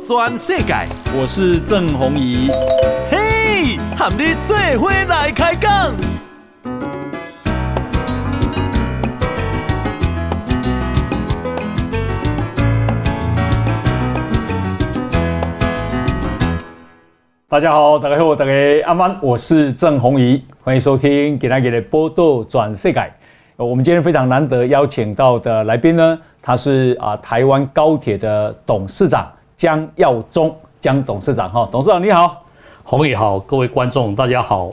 [0.00, 0.74] 转世界，
[1.18, 2.48] 我是郑弘仪。
[3.10, 5.94] 嘿，和你做伙来开讲。
[17.48, 18.52] 大家好，大家好，大家
[18.86, 23.12] 安安，我是郑弘仪，欢迎收听给大家的报道全世界。
[23.56, 32.44] 我们今天非常难得邀请到的来宾呢，他是啊台湾高铁的董事长江耀宗，江董事长哈，董事长你好，
[32.84, 34.70] 弘仪好，各位观众大家好。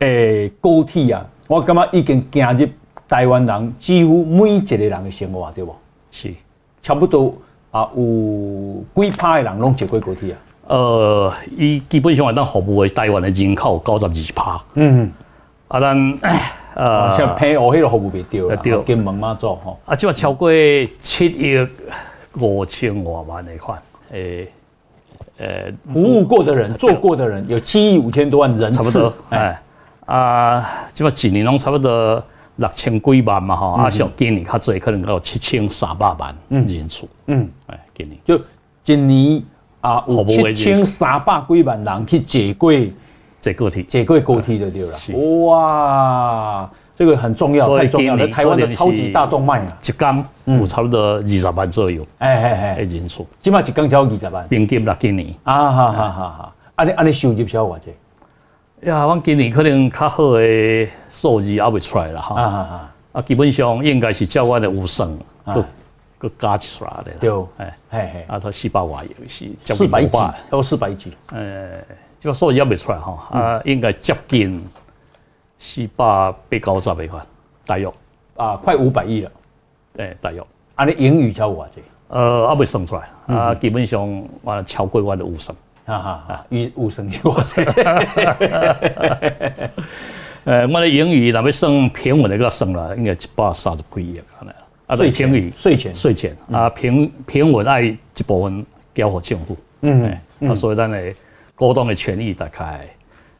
[0.00, 2.68] 诶，高铁啊，我感觉已经走入
[3.08, 5.74] 台湾人几乎每一个人的生活，对不？
[6.10, 6.30] 是，
[6.82, 7.34] 差不多
[7.70, 10.38] 啊有几趴的人拢坐过高铁啊。
[10.66, 14.62] 呃，伊基本上咱服务的台湾的人口九十二趴。
[14.74, 15.10] 嗯，
[15.68, 16.18] 啊，咱
[16.76, 19.80] 呃，像平湖迄个服务袂到啦，对，金门妈祖吼。
[19.86, 20.50] 啊，即话超过
[20.98, 21.66] 七亿
[22.38, 24.52] 五千偌万的款，诶，
[25.38, 29.12] 诶，服务过的人、做过的人有七亿五千多万人次，差不多。
[29.30, 29.62] 哎，
[30.06, 32.22] 啊，即话一年拢差不多
[32.56, 37.06] 六千几万嘛，吼，啊，像今年较济可能到七千三百万人次。
[37.26, 38.40] 嗯，哎，今年就
[38.84, 39.42] 今年。
[39.82, 42.72] 啊，有七千三百几万人去坐过
[43.40, 44.98] 坐高铁，坐过高铁就对了。
[45.46, 48.26] 哇，这个很重要，太重要了。
[48.26, 52.04] 台湾的超级大动脉啊，一天有差不多二十万左右。
[52.18, 54.48] 哎哎哎，人数，起码一天超过二十万。
[54.48, 55.28] 平均啦，今年。
[55.44, 58.88] 啊哈哈哈哈，安尼安尼收入少偌济？
[58.88, 62.40] 呀，我今年可能较好的数字还未出来了哈。
[62.40, 65.18] 啊啊啊，基本上应该是照我的五成。
[66.18, 71.72] 个加起来的，对，哎，嘿嘿，啊，他四百万有是，四百几，超过四百几，呃，
[72.18, 74.64] 这个数字也没出来哈，啊，应该接近
[75.58, 77.20] 四百八九十的块，
[77.64, 77.90] 大约。
[78.36, 79.30] 啊，快五百亿了，
[79.94, 87.64] 对，大约，啊，你盈余超过这，呃，还未算出来，啊，基本上我超过我的五成，哈哈啊，余五成就我这，
[90.44, 94.54] 呃，我的盈余若要算平稳的个算啦，应该一百三十几亿可能。
[94.86, 101.14] 啊，税前余税前税前啊，平平稳爱一部分交给政府，嗯，啊，所以咱的
[101.54, 102.86] 股东的权益大概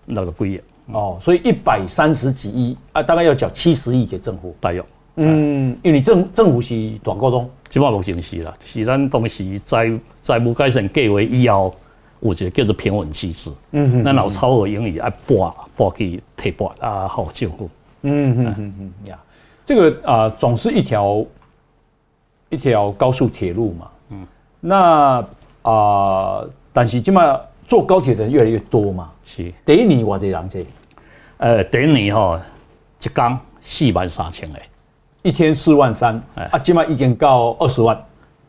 [0.06, 0.60] 六十几亿
[0.92, 4.84] 哦，所以一百三十几亿啊，大概要缴七十亿给政府，大约，
[5.16, 9.90] 嗯，因为你政政府是短股东，基本上目前是啦，是咱当时债
[10.22, 11.74] 债务改善计划以后
[12.20, 17.70] 有一个叫做平稳机制，嗯哼，咱有超额盈余爱拨拨去提拨啊，好政府，
[18.02, 19.18] 嗯哼哼哼呀，
[19.64, 21.24] 这个啊总是一条。
[22.48, 24.24] 一条高速铁路嘛，嗯，
[24.60, 25.18] 那
[25.62, 29.52] 啊、呃，但是今嘛坐高铁的人越来越多嘛，是。
[29.64, 30.64] 第一年我这样子，
[31.38, 32.38] 呃，第一年吼，
[33.02, 34.58] 一天四万三千个，
[35.22, 36.20] 一天四万三，
[36.52, 38.00] 啊，今嘛已经到二十万，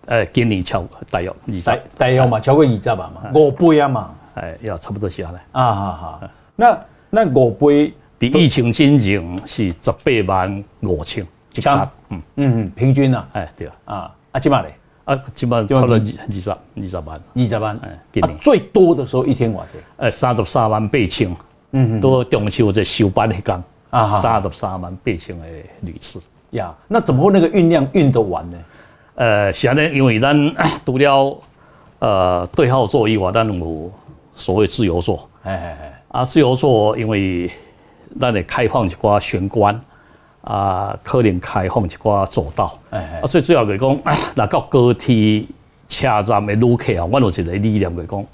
[0.06, 5.92] 呃，今年超大约二十，大约嘛超过二十万嘛，五倍啊嘛，哎，要差不多下来，啊哈
[6.22, 6.80] 哈，那
[7.10, 9.92] 那五倍，的疫情之前是十
[10.24, 11.60] 八万五千一。
[11.68, 11.82] 嗯。
[12.10, 14.74] 嗯嗯，平均啊，哎对啊，啊啊起码嘞，
[15.08, 19.68] 啊起码差不多二二十二十万，二十万，哎，啊最多的时候一天多少？
[19.96, 21.32] 哎三十三万八千，
[21.72, 25.46] 嗯嗯，都中秋在休班的天啊，三十三万八千的
[25.80, 26.20] 旅次
[26.52, 28.58] 呀，那怎么会那个运量运得完呢？
[29.16, 30.36] 呃，现在因为咱
[30.86, 31.42] 除了
[32.00, 33.90] 呃对号座以外，咱有
[34.36, 37.50] 所谓自由座，哎哎哎，啊自由座因为
[38.20, 39.80] 咱得开放一寡玄关。
[40.48, 44.00] 啊，可能开放一寡走道，啊，最主要来讲，
[44.34, 45.44] 那到高铁
[45.90, 48.26] 车站的旅客啊，我有一个理念来讲，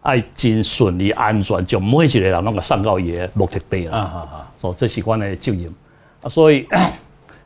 [0.00, 3.98] 爱真顺利、安全，就每一个人拢个送到伊的目的地啦。
[3.98, 4.52] 啊啊啊！
[4.56, 5.66] 所以这是阮的责任。
[6.22, 6.66] 啊，所以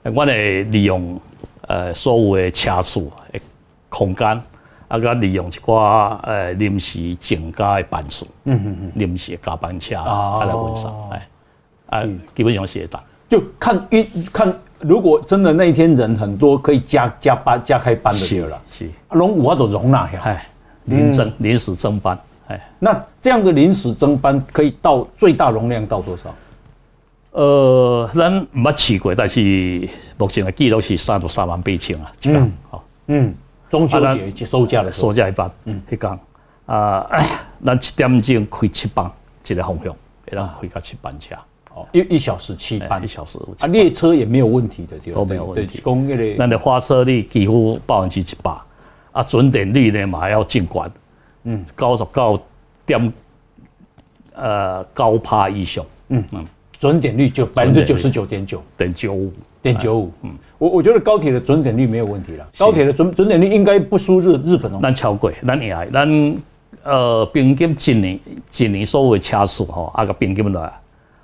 [0.05, 1.21] 阮会利用
[1.63, 3.41] 呃所有的车处的
[3.89, 4.29] 空间，
[4.87, 11.29] 啊，佮利用一寡呃临时增加的班次，嗯嗯嗯，临时加班车啊来运送，哎，
[11.87, 12.05] 啊，
[12.37, 13.03] 基本上是会当。
[13.33, 18.61] 就看一看，如果真的那一天人很多，可以加加班加开班的就了。
[18.69, 20.21] 是，容我都容纳下。
[20.21, 20.47] 哎，
[20.85, 22.19] 临增临时增班。
[22.49, 26.35] 哎，那这样的临时增班可以到最大容量到多少？
[27.31, 29.89] 呃，咱没试过，但是
[30.19, 32.53] 目前的记录是三十三万八千啊，一天。
[32.69, 33.35] 好，嗯，
[33.71, 33.99] 中秋
[34.31, 35.51] 节收假的时候，收假一班。
[35.65, 36.19] 嗯，一天
[36.67, 37.09] 啊，
[37.65, 39.11] 咱七点钟开七班，
[39.49, 39.91] 一个方向，
[40.27, 41.35] 会当开到七班车。
[41.75, 45.81] 哦，一一小时七班，一小时啊，列车也没有问题的，对都没有问题。
[45.81, 48.65] 工业的，那的发车率几乎百分之七八，
[49.13, 50.91] 啊，准点率呢嘛还要尽管，
[51.45, 52.41] 嗯，九十九
[52.85, 53.13] 点，
[54.35, 56.25] 呃，高趴以上，嗯。
[56.33, 56.45] 嗯，
[56.79, 59.33] 准点率就百分之九十九点九，点九五，
[59.63, 60.11] 点九五。
[60.23, 62.49] 嗯，我我觉得高铁的准点率没有问题了。
[62.59, 64.81] 高铁的准准点率应该不输日日本哦。
[64.83, 66.37] 咱超过，咱也咱
[66.83, 68.21] 呃平均一年
[68.59, 70.73] 一年所有的车速哈，啊个平均来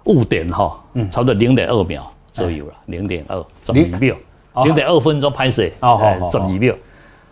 [0.08, 0.78] 误点哈，
[1.10, 4.16] 差不多零点二秒左右了，零点二十二秒，
[4.64, 6.74] 零点二分钟拍摄，哦，十二秒。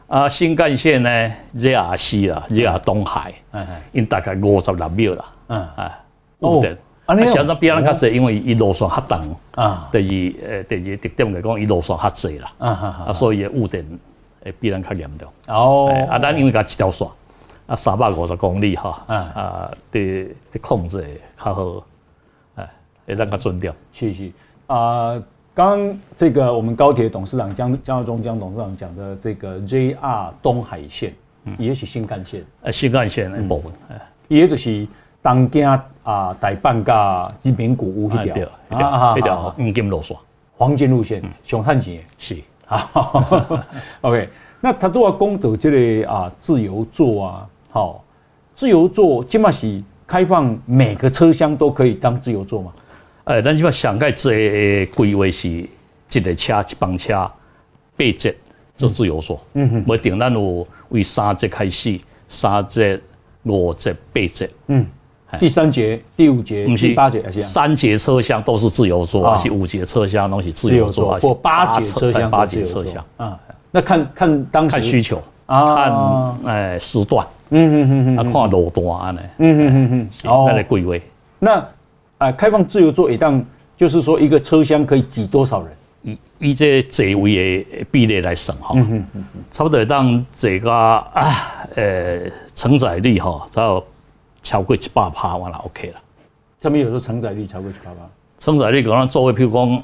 [0.09, 5.99] 啊，新干线呢，JR 啊，JR 东海，嗯嗯，因大概五十六秒啦，嗯啊，
[6.39, 6.79] 误点。
[7.07, 9.89] 啊，你想到比咱较济，因为伊路线较长啊。
[9.91, 12.53] 第二，诶，第二特点来讲，伊路线较济啦。
[12.59, 12.69] 啊
[13.09, 13.85] 啊所以误点
[14.45, 15.29] 会比咱较严重。
[15.49, 15.93] 哦。
[16.09, 17.07] 啊，咱因为甲一条线，
[17.67, 19.03] 啊，三百五十公里哈。
[19.09, 21.85] 啊啊，的的控制较好，
[23.07, 23.75] 哎，会当较准点。
[23.93, 24.31] 谢谢。
[24.67, 25.21] 啊，
[25.55, 31.15] 刚刚这个我们高铁董事长江江耀忠江董事长讲的这个 JR 东海线，
[31.59, 32.45] 也是新干线。
[32.63, 34.87] 呃，新干线的部分，哎，也就是。
[35.23, 35.67] 东京
[36.05, 40.17] 啊，大阪加人民谷有一条，啊，一条黄金路线，
[40.57, 42.37] 黄金路线上赚钱是。
[44.03, 44.29] OK，
[44.61, 45.69] 那他都要讲到这
[46.03, 48.05] 个啊自由座啊，好，
[48.55, 52.73] 自由座起码是开放每个车厢都可以当自由座嘛？
[53.27, 57.13] 诶，咱起码上盖这规划是一个车一班车
[57.97, 58.33] 八节
[58.77, 63.01] 做自由座，嗯哼，不定咱有为三节开始，三节、
[63.43, 64.87] 五节、八节，嗯。
[65.41, 73.05] 第三节、第五节、第八节还是三节车厢都是自由座，而且五节车厢都是自由座，或八节车厢、八节车厢。
[73.17, 73.39] 啊？
[73.73, 80.95] 那看看当时看需求啊，看哎时段，嗯嗯嗯嗯，啊看路段安尼，嗯嗯嗯嗯，哦，那个规划。
[81.41, 81.69] 那
[82.19, 83.45] 啊，开放自由座一档，
[83.77, 85.73] 就是说一个车厢可以挤多少人？
[86.03, 93.83] 以以这座位的比例来算哈，嗯嗯嗯，差不多当这个啊，呃，承载力哈，差。
[94.43, 96.01] 超过一百趴，完了 OK 了。
[96.61, 97.97] 上面有时候承载力超过一百趴。
[98.39, 99.83] 承载力可能座位，譬如讲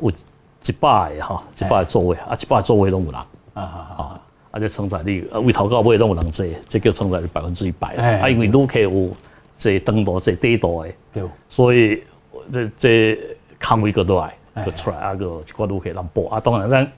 [0.00, 3.62] 有一百个哈，一百个座位啊，一百个座位都有人啊啊
[3.98, 4.20] 啊！
[4.50, 8.26] 啊，这承载力位头到尾都有人坐，这叫承载力百分之一百啊。
[8.30, 9.10] 因为旅客有
[9.58, 10.82] 坐长途、坐短途
[11.12, 12.02] 的，所以
[12.50, 13.18] 这这
[13.58, 14.34] 康威个都来
[14.64, 16.40] 个出来啊个一个旅客人补啊。
[16.40, 16.90] 当然咱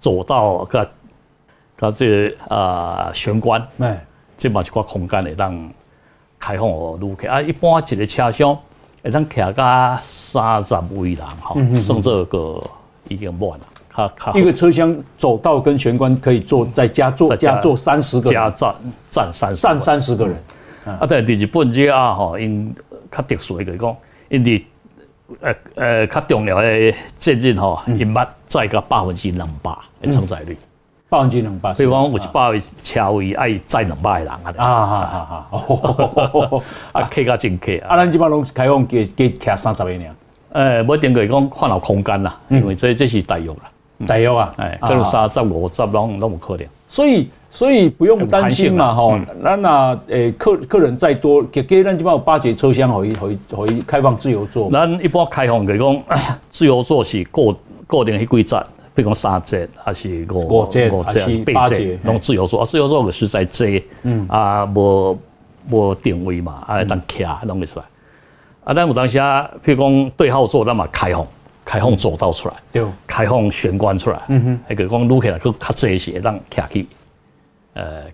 [0.00, 0.90] 走到个
[1.76, 4.04] 个这个啊玄关，哎，
[4.36, 5.70] 这嘛一块空间来让。
[6.40, 8.56] 开放哦，旅客啊，一般一个车厢
[9.02, 12.62] 会当骑个三十位人哈，剩这个
[13.08, 14.32] 已经满了。
[14.36, 18.74] 一个车厢走道跟玄关可以坐再加坐加坐三十个人，加站
[19.10, 20.36] 站三站三十个人。
[20.88, 22.74] 啊，但是日本这啊吼，因
[23.10, 23.96] 较特殊的就是讲，
[24.28, 24.62] 因伫
[25.40, 29.70] 呃呃较重要的节日吼，因捌载个百分之两百
[30.00, 30.56] 的承载率。
[31.10, 34.44] 百分之两百，所以讲有一百位车位爱载两百个人啊！
[34.58, 36.62] 啊啊啊啊！
[36.92, 37.88] 啊， 客较真客啊！
[37.88, 40.14] 啊，咱即摆拢开放加加徛三十个尔。
[40.52, 43.70] 诶，无一定就是讲看有空间啦，因为这这是大约啦，
[44.06, 46.66] 大约啊，诶，可能三十五十拢拢有可能。
[46.88, 54.70] 所以所以不用担心嘛，吼，咱那诶客客人再多，给给咱即摆有八节车厢可以可以可以开放自由座。
[54.70, 56.02] 咱一般开放就是讲
[56.50, 57.54] 自由座是固
[57.86, 58.56] 固定迄几节。
[58.94, 65.16] 比如讲三节还是五五节还是八节，拢自由座啊，自由座个实在多，嗯啊，无
[65.70, 67.84] 无定位嘛，啊，当徛拢会出来。
[68.64, 71.24] 啊，咱有当时啊，譬如讲对号座，咱嘛开放，
[71.68, 76.86] 开放走道出来，对，开放玄关出来，嗯哼，迄个讲撸起来佫较济些，当徛去，
[77.74, 78.04] 呃，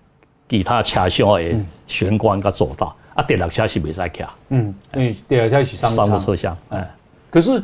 [0.49, 1.55] 其他车厢的
[1.87, 6.91] 玄关甲走道，啊，第六车是袂使徛，嗯，因为第六车是商务车厢，哎，
[7.31, 7.63] 可是。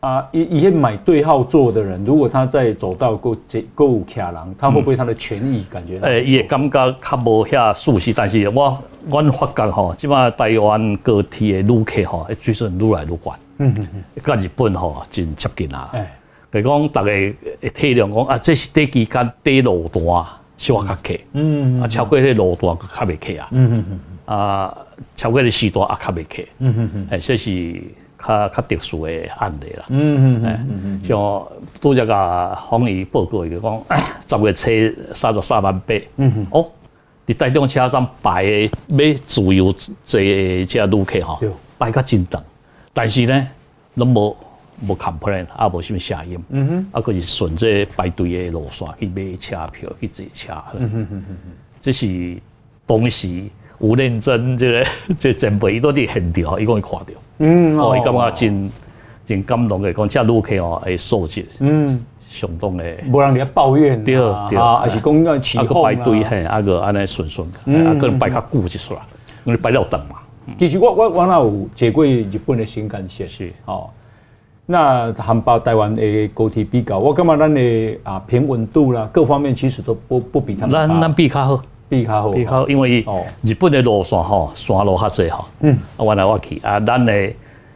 [0.00, 3.34] 啊，以以前买对号座的人，如果他在走道够
[3.74, 5.98] 够有卡人，他会不会他的权益感觉？
[6.00, 8.78] 诶、嗯，也感觉较无遐舒适，但是我
[9.08, 13.32] 我发觉吼，即马台湾高铁的旅客吼，水准愈来愈悬。
[13.58, 15.90] 嗯嗯嗯，甲日本吼真接近啊。
[15.92, 16.06] 诶，
[16.50, 17.36] 比如讲，大家会
[17.70, 21.14] 体谅讲啊，这是短期间短路段小较客。
[21.32, 23.48] 嗯啊，超过迄路段佫较袂客啊。
[23.52, 24.00] 嗯嗯嗯。
[24.36, 24.76] 啊，
[25.16, 26.42] 超过迄时段也较袂客。
[26.58, 27.06] 嗯嗯嗯。
[27.10, 27.82] 诶，这是。
[28.26, 31.46] 较较特殊的案例啦，嗯嗯嗯，像
[31.78, 33.82] 拄则个防疫报告就讲，
[34.26, 34.50] 十月
[34.94, 36.66] 初三十三万八，嗯嗯，哦，
[37.26, 39.70] 伫台中车站排诶要自由
[40.06, 41.38] 坐诶遮旅客吼，
[41.78, 42.42] 排较真长，
[42.94, 43.46] 但是呢，
[43.96, 44.36] 拢无
[44.86, 51.36] 无 complain，啊无什物声音，嗯哼，啊佫是顺着排队的路线去买车票去坐车，嗯哼哼哼，
[51.80, 52.36] 这是
[52.86, 53.42] 当时。
[53.80, 54.86] 有认真，这个
[55.18, 57.06] 这前辈伊都伫现场，伊讲伊看到，
[57.38, 58.70] 嗯，哦，伊感觉真
[59.26, 64.14] 真感动的，讲遮旅客哦，诶，素质，嗯，相当的，无人咧抱怨，对
[64.48, 68.96] 对，啊还是讲个起哄啊，排队嘿，啊个安尼顺顺，啊可能排较久一撮，
[69.44, 70.16] 因为排了等嘛。
[70.58, 73.88] 其实我我我那有坐过日本的新干线，是哦，
[74.66, 80.86] 那含包台湾的高铁比较，我感觉咱的啊平稳度啦，各方面其实都不不比他们差。
[80.86, 83.04] 咱咱比较好，比较好，比较好，因为
[83.42, 87.32] 日本的路线吼，山路较济吼，嗯，啊，弯来弯去啊，咱的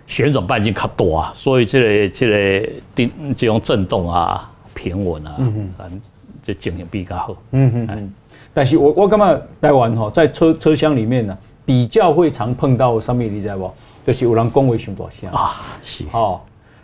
[0.06, 6.00] 旋转半径较大，所以这个这个定这种震动啊，平稳啊，嗯嗯，
[6.42, 8.12] 这经验比较好，嗯嗯嗯。
[8.54, 11.36] 但是我我感觉台湾吼，在车车厢里面呢，
[11.68, 13.70] 比较会常碰到什么，你知无？
[14.06, 16.40] 就是有人讲话上大声啊，是哦。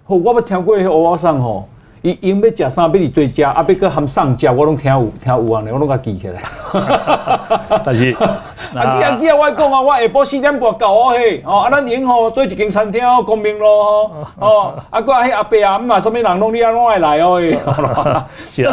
[0.07, 1.69] 我捌听过迄蚵仔送吼，
[2.05, 6.43] 伊因要食啥，要你对食，啊，要搁含上食，我拢听有听有安尼，我拢甲记起来。
[7.83, 8.13] 但是，
[8.77, 17.59] 啊记啊记啊，我讲啊，我下晡四点半到哦嘿，哦啊咱因吼对一间餐厅哦，光明路吼， 哦啊个迄阿伯阿姆啊，什么人拢你啊拢爱来哦嘿。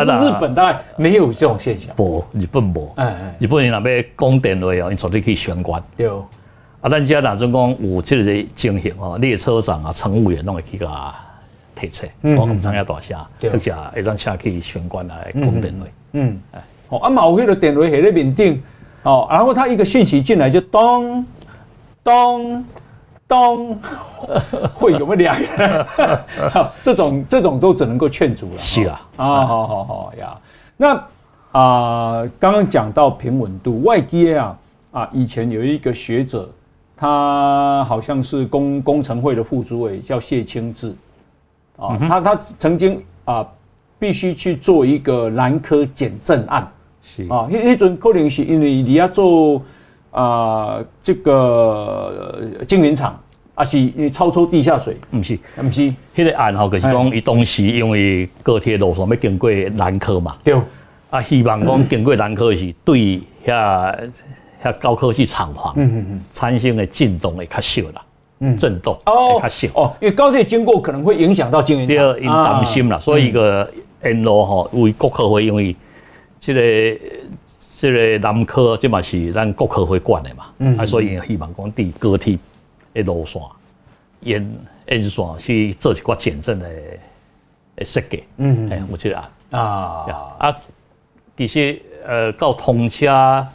[0.06, 1.94] 但是日本大概没有这种现象。
[1.96, 2.92] 无，日本无。
[2.98, 5.82] 哎哎，日本人若要讲电话哦，因绝对可以玄关。
[5.96, 6.10] 对。
[6.82, 8.24] 啊，咱遮若准讲有即个
[8.54, 11.16] 情形哦，列车长啊、乘务员拢会去甲
[11.82, 13.20] 提车，我唔知影大声，
[13.52, 15.86] 而且会当车去玄关来讲电话。
[16.14, 18.62] 嗯，哎，哦，啊嘛有迄个电话喺咧面顶，
[19.02, 21.26] 哦，然后他一个讯息进来就咚
[22.04, 22.64] 咚
[23.28, 23.80] 咚，
[24.76, 26.26] 会有没有两个？
[26.84, 28.60] 这种这种都只能够劝阻了。
[28.60, 30.38] 是啊，啊，好好好呀。
[30.78, 30.96] 那
[31.52, 34.58] 啊，刚刚讲到平稳度，外接啊，
[34.92, 36.48] 啊，以前有一个学者。
[37.04, 40.94] 他好像是工工程会的副主委，叫谢清志，
[41.78, 43.46] 啊，他他曾经啊，
[44.00, 47.24] 必须去做一个南科减震案，是。
[47.30, 49.62] 啊，那那阵可能是因为你要做
[50.12, 53.20] 啊这个晶圆厂，
[53.56, 60.56] 啊是超抽地下水，不是，不是，那个案吼，就是讲伊当时因为高铁路线要经过南科嘛，对，
[61.10, 63.96] 啊，希望讲经过南科是对遐。
[64.64, 68.06] 遐高科技厂房，嗯嗯嗯，产生的震动会较小啦，嗯，
[68.58, 73.72] 震动会较小哦，因为高铁经过可能会影响到晶圆厂，第二因担心啦，所以一个
[74.04, 75.76] 沿路吼为国科会，因为
[76.40, 77.00] 这个
[77.76, 82.38] 这个南科这嘛是咱国科会管的嘛，嗯，啊，所以希望讲伫高铁
[82.94, 83.42] 的路线
[84.22, 84.56] 沿
[84.88, 86.68] 沿线去做一寡减震的
[87.76, 88.68] 的设计，嗯。
[88.70, 89.18] 嗯，有这个
[89.52, 90.34] 啊。
[90.40, 90.58] 啊，
[91.38, 93.46] 其实呃到通车。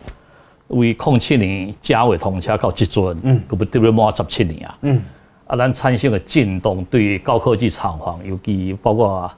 [0.68, 5.02] 为控七年加尾通车到即阵，嗯，佮不得了满十七年啊，嗯，
[5.46, 9.30] 啊，咱产生的震动对高科技厂房，尤其包括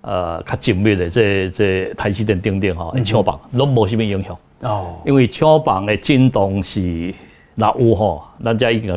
[0.00, 4.36] 呃较精密的这这台积电等等吼，厂房拢无甚物影响。
[4.60, 7.14] 哦，因为厂房的震动是
[7.54, 8.96] 若有吼，咱家已经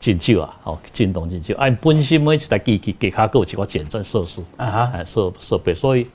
[0.00, 6.06] 真少啊，吼，震动真少，按本身每一台机器加较有一个减震设施啊哈，设设备，所以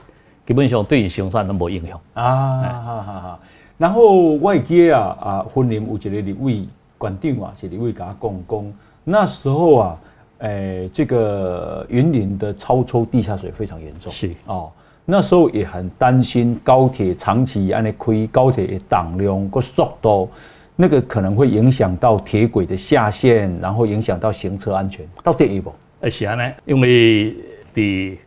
[0.45, 2.01] 基本上对生产拢无影响。
[2.13, 3.39] 啊，好好好。
[3.77, 6.67] 然后外界啊啊，婚礼有一个立委
[6.97, 9.99] 馆长啊，是立委甲我讲讲，那时候啊，
[10.39, 14.71] 诶、欸，这个云林的超抽地下水非常严重，是哦，
[15.05, 20.27] 那时候也很担心高铁长期安尼开，高铁的当量个速度，
[20.75, 25.73] 那个可能会影响到铁轨的下陷，然后影响到行车安全，到底有无？
[26.01, 27.35] 诶，是安尼，因为
[27.75, 28.17] 伫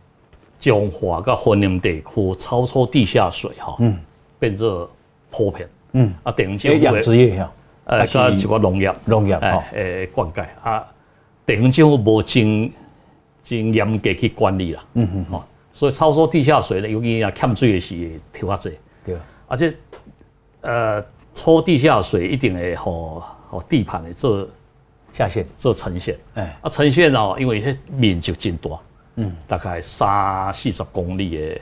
[0.59, 3.97] 彰化甲云林地区超抽地下水哈，嗯，
[4.39, 4.89] 变做。
[5.31, 7.51] 普遍，嗯，啊，地方政府养殖业呀，
[7.85, 10.45] 呃，加一个农业，农业，诶，诶，灌溉。
[10.61, 10.85] 啊，
[11.45, 12.71] 地方政府无真
[13.41, 19.15] 真严格去管理啦，嗯嗯，哦，所以超抽地下水呢，尤其啊欠水的是抽较济，对，
[19.47, 19.73] 而且，
[20.61, 24.47] 呃，抽地下水一定会互互地盘的做
[25.11, 28.69] 下线，做沉陷，哎，啊，沉陷哦，因为迄面积真大，
[29.15, 31.61] 嗯，大概三四十公里的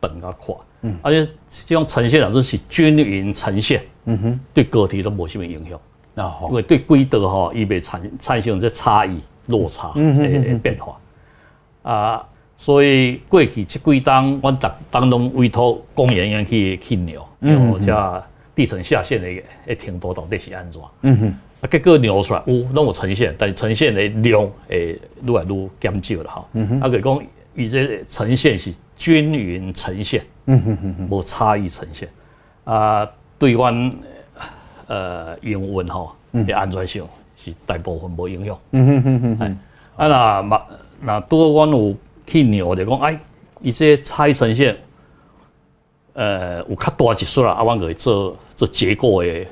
[0.00, 0.58] 本较宽。
[0.86, 10.96] 嗯，而且这种呈现老师是均匀呈现，嗯哼，对个体都没什么影响啊，因为对规则哈，伊会产产生这差异落差诶变化。
[11.82, 12.26] 啊，
[12.58, 18.24] 所以过去即几档，我逐当中委托工研院去去量，嗯，叫
[18.54, 19.28] 地层下陷的
[19.66, 20.80] 诶程度到底是安怎？
[21.02, 30.24] 嗯哼，啊，结果量出来有拢有呈现，但是呈现的量诶愈来愈减少了哈，嗯哼，啊，佮讲伊这呈现是均匀呈现。
[30.48, 32.08] 嗯哼哼哼，无差异呈现
[32.62, 33.04] 啊，
[33.36, 33.92] 对阮
[34.86, 37.04] 呃英文吼的安全性
[37.36, 38.56] 是大部分无影响。
[38.70, 39.56] 嗯哼哼哼，哎，
[39.96, 40.62] 啊那嘛
[41.00, 43.18] 那多阮有去量就讲，哎，
[43.60, 44.76] 伊这差异呈现，
[46.12, 49.44] 呃有较大一数啦，啊，阮可以做做结构的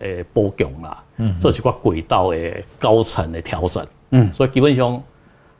[0.00, 5.00] 诶补强啦，嗯，做一寡轨道的高层的调整，嗯，所以基本上，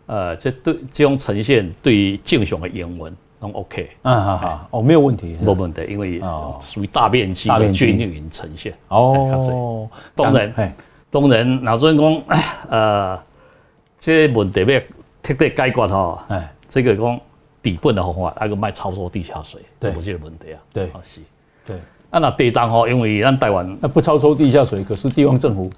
[0.06, 3.16] 呃，这对这种呈现对正常的营运。
[3.40, 6.20] 都 OK，嗯好好，哦没有问题，没问题，因为
[6.61, 8.75] 属于大面积的均匀呈现。
[8.88, 10.75] 哦，当然，
[11.11, 12.23] 当然，那阵讲，
[12.68, 13.18] 呃，
[13.99, 14.80] 这个问题要
[15.23, 17.20] 彻底解决哦，哎，这个讲
[17.62, 21.20] 底本的方法，那个卖超抽地下水，对，不是问题啊，对，是，
[21.66, 21.76] 对，
[22.11, 25.70] 啊那地当吼，因为咱台湾那不超抽地下水，可是地方政府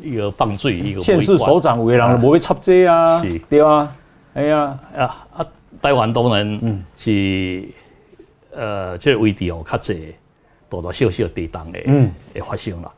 [0.00, 3.92] 一个放水，一个县市首长有的人不会插这啊，是，对啊，
[4.34, 5.46] 哎呀，啊啊，
[5.82, 6.84] 台湾当然嗯。
[6.96, 7.68] 是，
[8.52, 10.12] 呃，这个位置哦较侪
[10.68, 12.92] 大大小小地当的，嗯，会发生啦，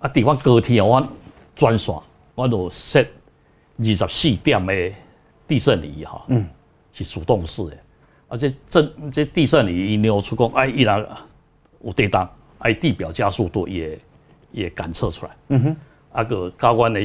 [0.00, 1.08] 啊，地方高铁哦我
[1.54, 1.94] 专线，
[2.34, 3.00] 我都设
[3.78, 4.92] 二十四点的。
[5.48, 6.44] 地震仪哈，嗯，
[6.92, 7.78] 是主动式的，
[8.26, 10.98] 而且这这地震仪一扭出讲，哎，依然
[11.84, 12.28] 有地动，
[12.58, 13.96] 哎，地表加速度也
[14.50, 15.76] 也感测出来，嗯哼，
[16.10, 17.00] 啊个高关的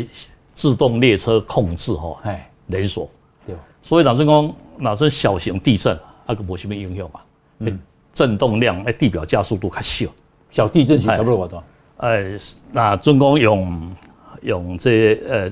[0.56, 3.08] 自动列车控制吼，哎，连锁，
[3.46, 7.20] 对，所以老实讲，那阵小型地震，那个无什么影响嘛，
[7.60, 7.80] 嗯，
[8.12, 10.08] 震动量，诶，地表加速度较小，
[10.50, 11.64] 小地震是差不多多少？
[11.98, 12.38] 哎，
[12.72, 13.96] 那总共用
[14.42, 15.52] 用这呃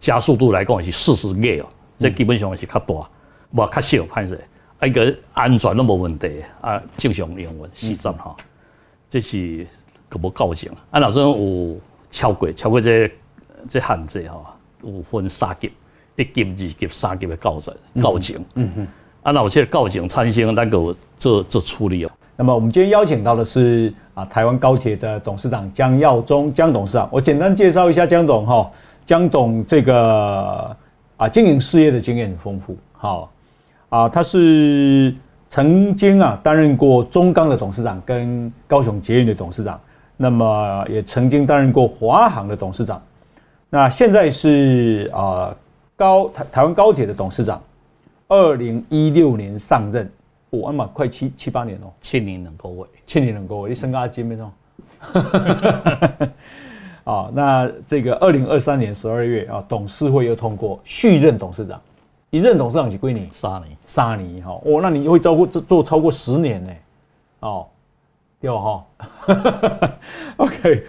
[0.00, 1.66] 加速度来讲是四十个哦。
[1.96, 3.08] 这基本上是较大，
[3.52, 4.44] 无较小，歹势，
[4.80, 8.36] 啊，一个安全都无问题，啊，正常营运实战哈，
[9.08, 9.64] 这是
[10.08, 10.74] 个无够证。
[10.90, 11.80] 啊，若说有
[12.10, 13.10] 超过超过这
[13.68, 15.72] 这限制哈，有分三级，
[16.16, 18.44] 一级、二级、三级的构成构证。
[18.54, 18.86] 嗯哼。
[19.22, 22.10] 啊，那有这个构证产生，那个做做处理哦。
[22.36, 27.08] 那么我们今天邀请到的是啊，台湾高铁的董事长江耀宗江董事长。
[27.12, 28.70] 我简单介绍一下江董哈，
[29.04, 30.76] 江董这个。
[31.18, 33.32] 啊，经营事业的经验很丰富，好，
[33.88, 35.16] 啊，他是
[35.48, 39.80] 曾经啊担任过中钢的董事长跟高雄捷运的董事长，
[40.18, 43.00] 那么也曾经担任过华航的董事长，
[43.70, 45.56] 那现在是啊
[45.96, 47.60] 高台台湾高铁的董事长，
[48.28, 50.10] 二零一六年上任，
[50.50, 54.52] 我嘛快七七八年哦，七年能够位，七年能够位，你身高几米哦？
[57.04, 61.80] 啊， 那这个二零二三年十二月啊，董事会又通过续任董事长，
[62.30, 63.28] 一任董事长是几年？
[63.32, 66.72] 三年，三年哈，哦，那你会照顾做做超过十年呢？
[67.40, 67.66] 哦，
[68.40, 68.84] 对哈，
[70.36, 70.86] OK，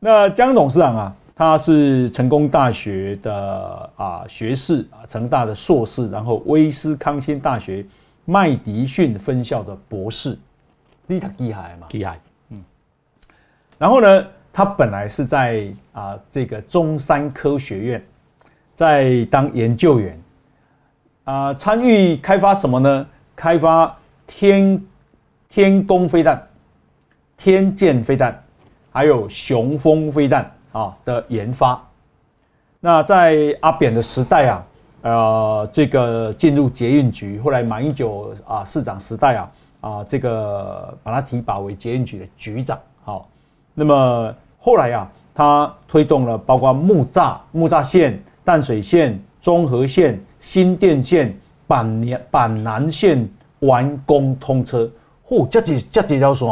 [0.00, 7.84] 那江董事长啊，他是成功大学的啊学士啊，成大的硕士，然后威斯康星大学
[8.24, 10.38] 麦迪逊分校的博士，
[11.06, 11.88] 你太厉害嘛？
[11.90, 12.20] 厉害，
[12.50, 12.62] 嗯，
[13.78, 14.26] 然后呢？
[14.56, 18.06] 他本来是在啊这个中山科学院，
[18.76, 20.16] 在当研究员，
[21.24, 23.04] 啊参与开发什么呢？
[23.34, 24.80] 开发天
[25.48, 26.40] 天宫飞弹、
[27.36, 28.40] 天剑飞弹，
[28.92, 31.82] 还有雄风飞弹啊的研发。
[32.78, 34.66] 那在阿扁的时代啊，
[35.00, 42.78] 呃这个进入捷运局，后来马英九啊市长时代啊啊这个把他提拔为捷运局的局长。
[43.02, 43.26] 好，
[43.72, 44.34] 那么。
[44.66, 54.90] 后来、啊，他推动了包括木栅、木栅线、淡水线、中和线、新店线、板南板南线完工通车。
[55.28, 56.48] 嚯，这几这几条线，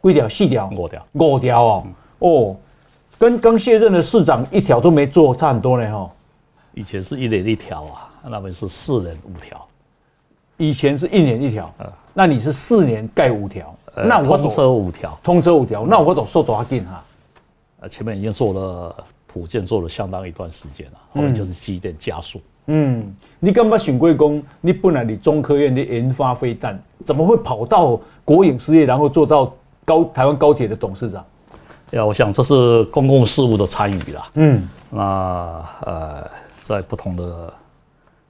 [0.00, 0.28] 几条？
[0.28, 0.70] 四条？
[0.76, 1.04] 五条？
[1.14, 1.82] 五条哦。
[1.86, 2.56] 嗯、哦，
[3.18, 6.10] 跟刚卸任的市长一条都没做，差很多呢哈。
[6.74, 9.66] 以前是一年一条啊，那边是四年五条。
[10.58, 13.74] 以前是一年一条，嗯、那你是四年盖五条？
[13.94, 17.04] 呃、那我通车五条，通车五条，那我都说多少斤哈？
[17.88, 22.40] 前面已经做了土建，做了相当一段时间了，后面就是机电加速。
[22.66, 24.42] 嗯，你干嘛选贵公？
[24.60, 31.24] 你本来你中科院的研发飞弹，怎么会跑到国营事业，然后做到高台湾高铁的董事长？
[31.92, 34.28] 呀，我想这是公共事务的参与啦。
[34.34, 36.30] 嗯，那呃，
[36.62, 37.52] 在不同的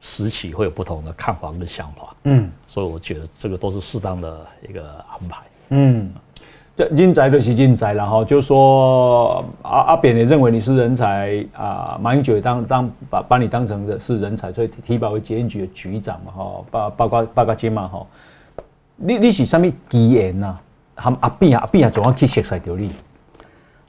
[0.01, 2.15] 时期会有不同的看法跟想法。
[2.25, 5.39] 嗯，所以我觉得这个都是适当的一个安排。
[5.71, 6.13] 嗯。
[6.91, 18.07] 人才就是人才，然后就说阿阿扁也认为你是人才啊，马英九也当当把把你当成的是人才，所以提拔为捷运局的局长嘛，哈，包包括包括金嘛，哈，
[18.95, 20.55] 你你是什么机缘呐？
[20.97, 22.91] 含阿扁阿扁怎么去熟悉到你？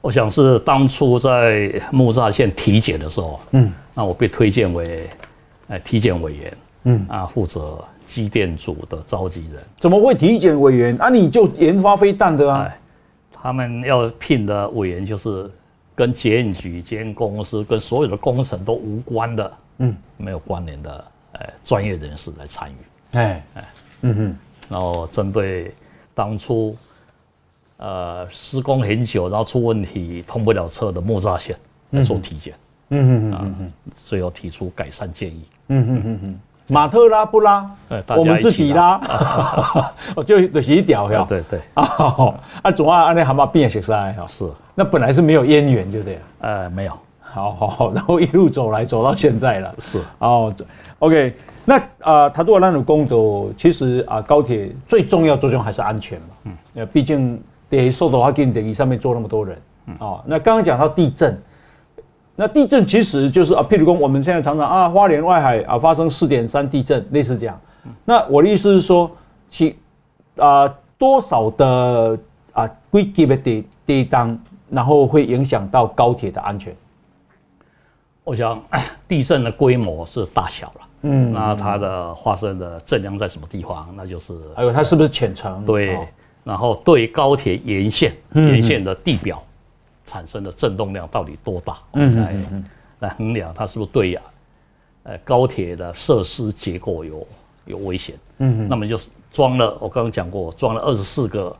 [0.01, 5.09] 我想是当初在木栅线体检的时候，嗯，那我被推荐为
[5.67, 9.61] 哎体检委员，嗯啊，负责机电组的召集人。
[9.79, 11.09] 怎么会体检委员啊？
[11.09, 12.73] 你就研发飞弹的啊？
[13.33, 15.49] 他们要聘的委员就是
[15.93, 23.17] 跟捷运局、捷运公司、跟所有的工程都无关的，嗯，没有关联的，呃，专业人士来参与。
[23.17, 24.35] 哎哎，嗯哼，
[24.69, 25.73] 然后针对
[26.13, 26.75] 当初
[27.77, 31.55] 呃施工很久，然后出问题通不了车的木栅线
[31.91, 32.53] 来做体检。
[32.89, 35.41] 嗯嗯嗯嗯，最后提出改善建议。
[35.67, 36.39] 嗯嗯嗯嗯。
[36.69, 37.65] 马特拉不拉，
[38.09, 38.99] 我们自己拉，
[40.15, 41.25] 我就就是一条哟。
[41.27, 44.25] 对对 啊，啊，总啊，安尼蛤蟆变熟噻哈。
[44.27, 46.19] 是，那本来是没有渊源，对不对？
[46.41, 49.75] 呃，没有，好好好，然后一路走来走到现在了。
[49.79, 50.53] 是哦
[50.99, 56.27] ，OK，那啊，他做那种公道，其实啊，高铁最重要作用还是安全嘛。
[56.43, 59.61] 嗯，呃，毕竟得受到它给你上面坐那么多人。
[59.87, 61.39] 嗯，哦，那刚刚讲到地震，
[62.35, 67.59] 那地震其实就是啊，譬如说我们现在常常啊，花莲外海啊发生四点三地震，类似这样。
[68.03, 69.09] 那我的意思是说，
[69.49, 69.77] 其
[70.37, 72.19] 啊多少的
[72.51, 74.37] 啊规级的地地当，
[74.69, 76.75] 然后会影响到高铁的安全。
[78.25, 78.61] 我想，
[79.07, 83.87] 地震的规模是大小了，嗯，那它的发生的震量在什么地方？
[83.95, 85.63] 那就是还有它是不是浅层？
[85.65, 86.05] 对，哦、
[86.47, 89.43] 然后对高铁沿线沿线的地表
[90.05, 91.77] 产生的震动量到底多大？
[91.93, 92.35] 嗯，来
[92.99, 94.21] 来衡量它是不是对呀？
[95.03, 97.27] 呃，高铁的设施结构有
[97.65, 98.15] 有危险？
[98.37, 101.55] 嗯，那么就是装了，我刚刚讲过，装了二十四个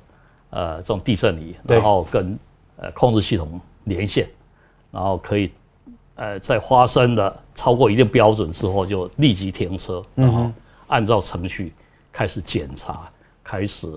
[0.50, 2.40] 呃这种地震仪，然后跟
[2.78, 4.28] 呃控制系统连线，
[4.92, 5.52] 然后可以。
[6.20, 10.52] 呃，在发生的超过一定标准之后，就立即停车，然后
[10.88, 11.72] 按照程序
[12.12, 13.08] 开始检查，
[13.44, 13.88] 开始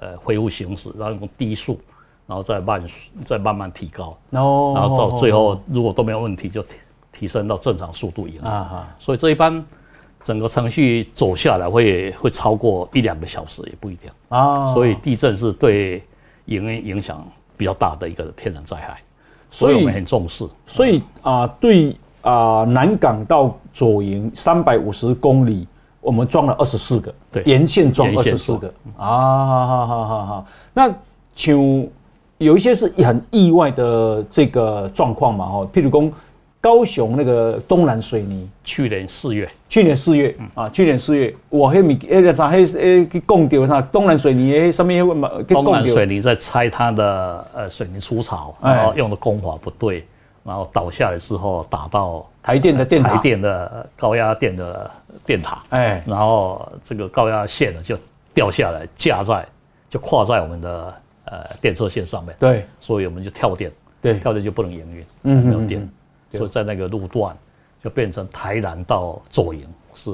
[0.00, 1.80] 呃恢复行驶，然后用低速，
[2.26, 2.84] 然后再慢
[3.24, 6.74] 再慢慢提高，然后到最后如果都没有问题，就提
[7.12, 8.50] 提升到正常速度以后。
[8.98, 9.64] 所以这一般
[10.22, 14.66] 整个程序走下来会会超过一两个小时，也不一定啊。
[14.74, 16.02] 所以地震是对
[16.46, 18.98] 影影响比较大的一个天然灾害。
[19.50, 20.46] 所以，所以我们很重视。
[20.66, 25.66] 所以啊、呃，对啊、呃，南港到左营三百五十公里，
[26.06, 30.46] 我们装了二十四个，对，沿线装二十四个啊，好好好好好。
[30.72, 30.88] 那
[31.34, 31.86] 像
[32.38, 36.10] 有一些是很意外的这个状况嘛，哈，譬如说。
[36.58, 43.80] 高雄那个东南水泥，去年四月，去年四月、嗯、啊，去年四月，我还米那个啥，还诶去供掉啥？
[43.80, 45.30] 东南水泥诶上面问嘛？
[45.46, 50.04] 东南水泥在拆它的呃水泥粗槽，然后用的工法不对，
[50.46, 54.90] 然后倒下来之后打到台电的电台电的高压电的
[55.24, 57.98] 电塔，哎，然后这个高压线呢就
[58.32, 59.44] 掉下来架在
[59.88, 65.88] 就跨在我们的呃电车线上面，对，所以我们就跳电，对，跳电就不能营运，嗯，没有电。
[66.30, 67.34] 就在那个路段，
[67.82, 70.10] 就变成台南到左营是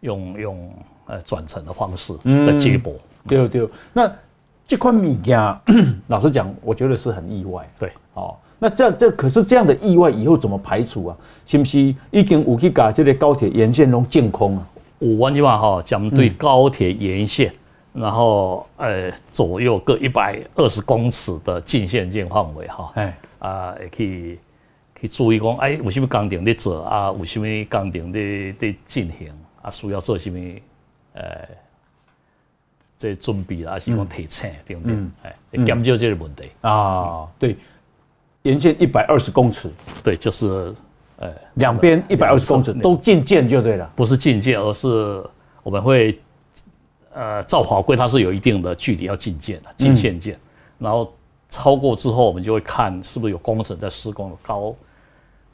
[0.00, 0.72] 用用
[1.06, 2.12] 呃转乘的方式
[2.44, 2.94] 在接驳。
[3.26, 4.12] 对对，那
[4.66, 5.58] 这块米家，
[6.08, 7.66] 老实讲，我觉得是很意外。
[7.78, 11.16] 对，哦，那这这可是这样的意外，以后怎么排除啊？
[11.46, 11.78] 是不是
[12.10, 14.66] 已经有去把这个高铁沿线都净空啊？
[15.00, 17.52] 五万句话哈，讲对高铁沿线，
[17.92, 24.38] 然后呃左右各一百二十公尺的近线径范围哈，哎啊也可以。
[25.00, 27.14] 去注意讲，哎，有什么工程在做啊？
[27.16, 28.18] 有什么工程在
[28.60, 29.28] 在进行
[29.62, 29.70] 啊？
[29.70, 30.60] 需要做什么？
[31.12, 31.22] 呃，
[32.98, 34.96] 这准备啦，还是讲提醒，对不对？
[35.22, 37.28] 哎，减少这个问题啊。
[37.38, 37.56] 对，
[38.42, 39.70] 沿线一百二十公尺，
[40.02, 40.72] 对，就是
[41.16, 43.90] 呃，两边一百二十公尺都禁建就对了。
[43.96, 45.22] 不是禁建，而是
[45.62, 46.18] 我们会
[47.14, 50.38] 呃，照法规，它是有一定的距离要禁建的，禁限建。
[50.78, 51.12] 然后
[51.50, 54.74] 超过之后，我们就会看是不是有工程在施工的高。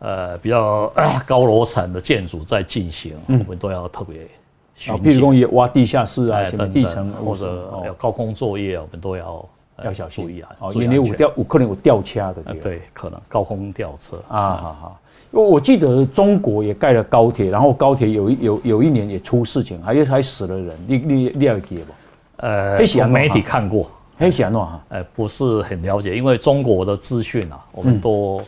[0.01, 0.92] 呃，比较
[1.25, 4.27] 高楼层的建筑在进行，嗯、我们都要特别
[4.75, 9.49] 巡比如说也挖地下室啊，什么地层或者要高空作业，我们都要
[9.83, 10.51] 要小心注意啊。
[10.59, 12.55] 哦，因为有吊，有可能有吊车的。
[12.55, 15.01] 对，可能高空吊车啊，好好。
[15.33, 20.77] 因为我记得中国也盖了高铁，然后高铁有一有有一年也出事情，还还死了人。
[20.87, 21.93] 你你你了解不？
[22.37, 24.85] 呃，媒体看过，很喜欢哈。
[24.91, 28.41] 呃，不是很了解，因为中国的资讯啊，我们都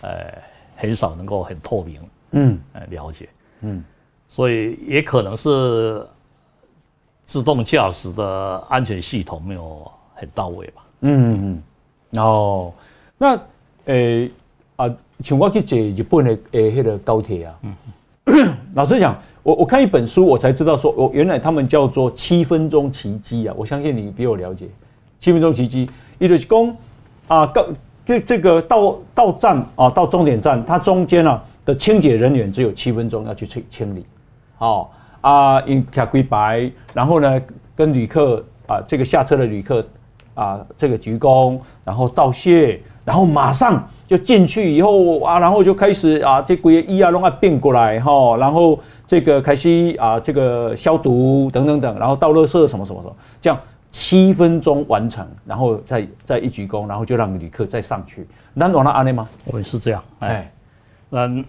[0.00, 0.10] 呃。
[0.74, 2.00] 很少能够很透明，
[2.32, 3.28] 嗯，呃了解，
[3.60, 3.84] 嗯，
[4.28, 6.04] 所以也可能是
[7.24, 9.88] 自动驾驶的安全系统没有
[10.22, 11.60] 很到位吧，嗯
[12.14, 12.72] 嗯，哦，
[13.18, 13.36] 那
[13.86, 14.30] 诶
[14.76, 14.88] 啊，
[15.20, 24.68] 像我去坐日本的诶那个高铁啊，嗯， 老实讲，我我看一本书，我才知道说，我原来他们叫做七分钟奇迹啊，我相信你比我了解，
[25.18, 26.76] 七分钟奇迹，伊就是讲
[27.26, 27.66] 啊高。
[28.04, 34.04] 这这个到到站啊，到终点站，它中间啊的清洁人员只有七分钟要去清清理，
[34.56, 37.40] 好啊，因卡归白，然后呢
[37.76, 39.86] 跟旅客啊这个下车的旅客
[40.34, 53.58] 啊这个鞠躬，然后道谢，然后马上就进去以后啊，然后就开始啊这个一啊弄啊变过来哈，然后这个开始啊这个消毒等等等，然后倒垃圾什么什么什么这样。
[53.94, 58.26] 七分钟完成，然后再再一鞠躬，然后就让旅客再上去。
[58.54, 59.28] 那我那安内吗？
[59.44, 60.50] 我们是这样，哎，
[61.10, 61.44] 那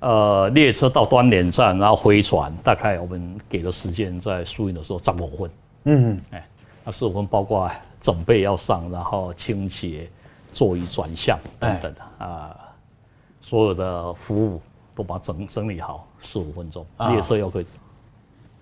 [0.00, 5.50] 呃，列车到端点站，然后回转，大概我们给的时间在输赢的时候十五分。
[5.84, 6.44] 嗯，哎，
[6.82, 7.70] 那十五分包括
[8.02, 10.10] 准备要上，然后清洁、
[10.50, 12.54] 座椅转向等等啊，
[13.40, 14.60] 所有的服务
[14.94, 17.66] 都把整整理好，十五分钟，列车又可以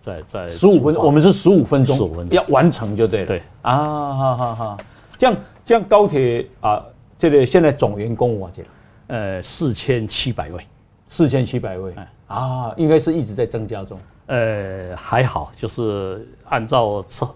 [0.00, 2.36] 在在十五分钟，我们是十五分钟，十五分钟。
[2.36, 3.26] 要完成就对了。
[3.26, 3.42] 对。
[3.62, 3.76] 啊，
[4.14, 4.76] 好好好，
[5.16, 6.84] 这样这样高铁啊，
[7.18, 8.68] 这个现在总员工我记得，
[9.08, 10.66] 呃，四千七百位，
[11.08, 11.94] 四千七百位，
[12.26, 13.98] 啊，应该是一直在增加中。
[14.26, 17.28] 呃，还好，就是按照车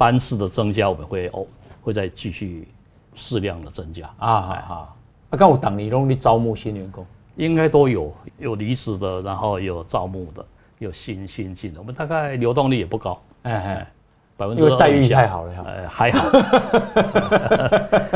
[0.00, 1.46] 班次的增加，我们会哦
[1.82, 2.66] 会再继续
[3.14, 4.06] 适量的增加。
[4.16, 4.40] 啊。
[4.40, 4.96] 好好，
[5.28, 7.04] 那刚我等你弄你招募新员工，
[7.36, 10.42] 应该都有有离职的，然后有招募的，
[10.78, 11.80] 有新新进的。
[11.80, 13.92] 我们大概流动率也不高，哎哎，
[14.38, 16.30] 百分之待遇太好了，呃，还好，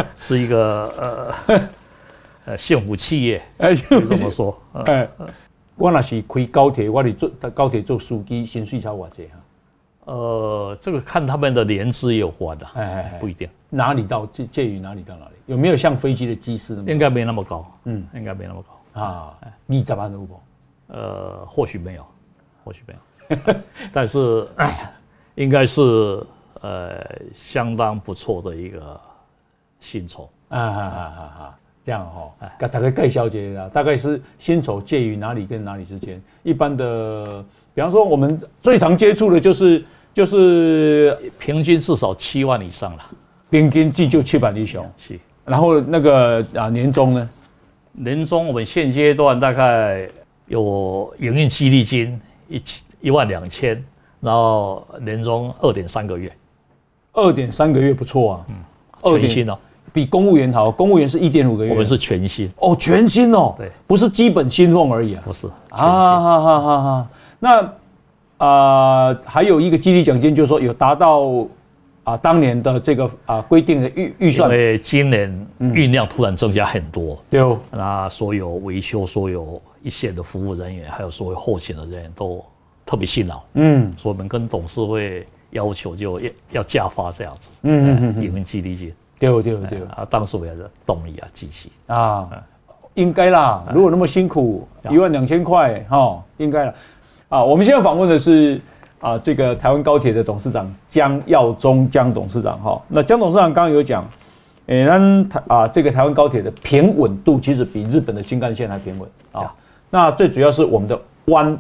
[0.16, 1.61] 是一个呃
[2.47, 5.07] 呃幸福企业，哎，可以这么说，哎。
[5.77, 9.33] 我那是开高铁，我哋做高铁做司机，薪水超偌济哈。
[10.05, 13.49] 呃，这个看他们的年资有关的，哎哎，不一定。
[13.71, 15.33] 哪里到介介于哪里到哪里？
[15.47, 16.90] 有没有像飞机的机师那么？
[16.90, 19.37] 应该没那么高，嗯，应该没那么高啊。
[19.67, 20.40] 你怎么都不？
[20.88, 22.07] 呃，或许没有，
[22.62, 23.55] 或许没有，
[23.93, 24.47] 但是
[25.35, 25.81] 应该是
[26.61, 29.01] 呃相当不错的一个
[29.81, 31.59] 薪酬啊啊啊啊啊！
[31.83, 36.23] 这样哈，给大概介绍一下，大概是薪酬介于哪里跟哪里之间？
[36.43, 43.03] 一般的，比方说我们最常接触的就是就是平均至少七万以上了，
[43.50, 44.88] 平均计就七百英雄。
[44.96, 47.29] 是，然后那个啊年终呢？
[47.96, 50.09] 年终我们现阶段大概
[50.46, 53.85] 有营运激励金一千一万两千，
[54.20, 56.33] 然后年终二点三个月，
[57.12, 59.59] 二点三个月不错啊，嗯，全薪哦。
[59.92, 67.09] 比公务员好，公务员是一点五个月，我们是全薪哦，全薪哦，对，不是基本薪俸而已啊，不是啊，哈哈哈哈。
[67.38, 67.72] 那
[68.45, 71.23] 啊、呃，还有一个激励奖金，就是说有达到
[72.03, 82.45] 啊、呃、当年的这个啊规、呃、定的预预算，因为今年运量突然增加很多，对哦，那所有维修、所有一线的服务人员，还有所有后勤的人员都
[82.85, 88.93] 特别辛劳，嗯，所以我们跟董事会要求就要要加发这样子，嗯嗯嗯，营运激励金。
[89.19, 90.07] 对对对啊！
[90.11, 92.29] 当时我也是动力啊，机器啊，
[92.93, 93.65] 应该啦。
[93.73, 96.75] 如果那么辛苦，一万两千块哈，应该了。
[97.35, 98.61] 啊，我们现在访问的是
[99.01, 102.81] 啊，这个台湾高铁的董事长江耀宗江董事长哈。
[102.87, 104.05] 那江董事长刚刚有讲，
[104.66, 109.53] 诶，那台啊，这个台湾高铁的平稳度其实比日本的新干线还平稳啊。
[109.90, 111.59] 那最主要是我们的弯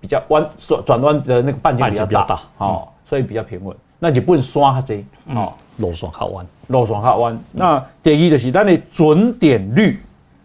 [0.00, 3.76] 比较弯转转弯的那个半径比较大，好，所以比较平稳。
[3.98, 7.36] 那就不能刷它这，哦，路线较弯，路线较弯。
[7.50, 10.00] 那第二就是咱的准点率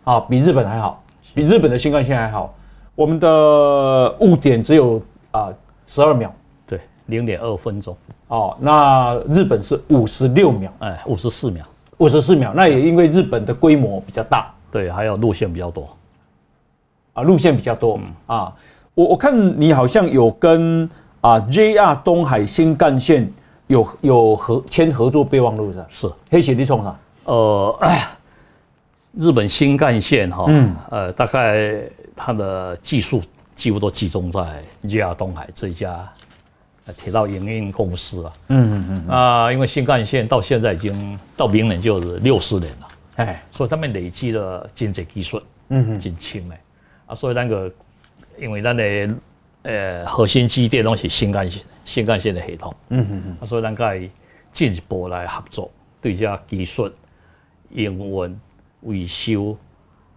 [0.05, 1.03] 啊，比日本还好，
[1.35, 2.51] 比日本的新干线还好。
[2.95, 5.01] 我们的误点只有
[5.31, 5.49] 啊
[5.85, 6.31] 十二秒，
[6.67, 7.95] 对，零点二分钟。
[8.27, 11.65] 哦，那日本是五十六秒，哎，五十四秒，
[11.97, 12.53] 五十四秒。
[12.55, 15.89] 那也因为日本的规模比较大，对，还有路线比较多，
[17.13, 18.55] 啊，路线比较多，嗯、啊。
[18.93, 20.89] 我我看你好像有跟
[21.21, 23.31] 啊 JR 东海新干线。
[23.67, 25.85] 有有合签合作备忘录是吧？
[25.89, 26.93] 是，黑写你冲啥？
[27.23, 27.79] 呃，
[29.17, 31.81] 日本新干线哈，嗯，呃，大概
[32.23, 33.21] 它的技术
[33.55, 36.07] 几乎都集中在 JR 东海这一家
[36.95, 38.33] 铁道营运公司啊。
[38.49, 39.07] 嗯嗯嗯。
[39.07, 46.55] 啊，因为新干线到现在已经到明年就是六十年了，哎，所以他们累积了经济技术，嗯嗯，真轻的
[47.07, 47.71] 啊，所以那个
[48.37, 49.15] 因为咱的
[49.63, 51.63] 呃核心基地东西新干线。
[51.83, 54.11] 新干线的系统，嗯嗯嗯，所以咱可以
[54.53, 56.89] 进一步来合作，对这技术、
[57.71, 58.39] 英文、
[58.81, 59.57] 维修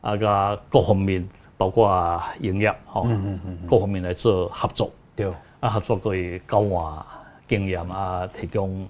[0.02, 7.04] 啊个各方面，包括营业，吼，嗯嗯各方面来做合作，对，啊合作可以交换
[7.48, 8.86] 经验啊，提供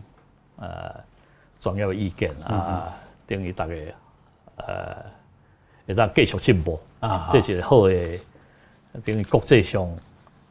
[0.57, 0.95] 呃
[1.61, 2.95] 专业的意见啊，
[3.27, 3.75] 等于大家
[4.57, 4.97] 呃
[5.87, 6.79] 会当继续进步。
[7.01, 8.19] 啊，这是好的，
[9.05, 9.89] 等于国际上。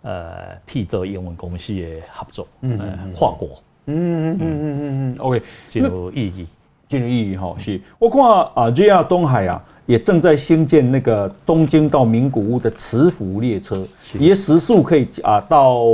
[0.06, 2.78] 呃，替代英文公司的合作，嗯，
[3.16, 3.48] 跨国，
[3.86, 6.46] 嗯嗯嗯嗯嗯，OK，真有意义，
[6.90, 7.56] 真有意义哈。
[7.58, 13.86] 是，我看啊，JR 东海啊，也正在兴建那个东京到名古屋的磁浮列车，
[14.20, 15.86] 也时速可以啊到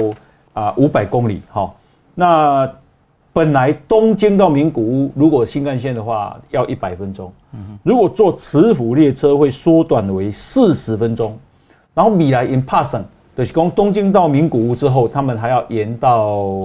[0.54, 1.73] 啊五百公里哈。
[2.15, 2.71] 那
[3.32, 11.38] 本来东京到名古屋，如果新干线的话要一百分钟，嗯，如果坐磁浮列车会缩短为四十分钟，
[11.93, 13.02] 然后米来 in person。
[13.38, 16.60] 就是从东京到名古屋之后，他们还要延到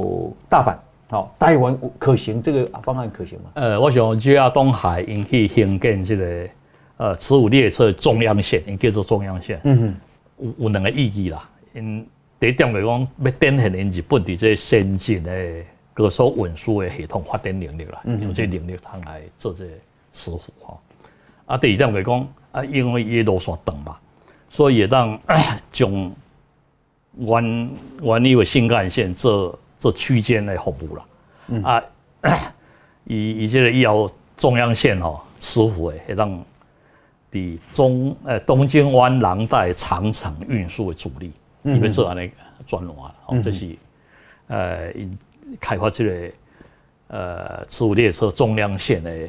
[0.48, 0.74] 大阪，
[1.08, 3.50] 好，台湾可行这个方案可行吗？
[3.54, 6.48] 呃，我想 JR 东海引起兴建这个
[6.96, 9.94] 呃磁浮列车中央线，应叫做中央线，嗯哼，
[10.38, 11.48] 有有两个意义啦。
[11.72, 12.06] 因
[12.38, 15.32] 第一点来讲，要展现因日本的这先进的
[15.92, 19.64] 高速运输的系统发展能力啦，有这能力通来做这
[20.12, 20.78] 磁浮哈。
[21.46, 23.96] 啊，第二点来讲，啊，因为伊路线长嘛，
[24.48, 25.18] 所以会当
[25.72, 26.12] 将
[27.16, 27.70] 原
[28.02, 31.04] 原以为新干线做做区间的服务啦。
[31.48, 31.82] 嗯、啊，
[33.04, 36.44] 以以这个以后中央线吼，磁浮诶，会当
[37.34, 41.32] 伫中呃东京湾、廊带、长城运输的主力，
[41.64, 42.30] 伊要做安尼
[42.64, 43.76] 转换，哦，这是
[44.46, 44.92] 呃
[45.60, 46.32] 开发这个
[47.08, 49.28] 呃磁浮列车重量线的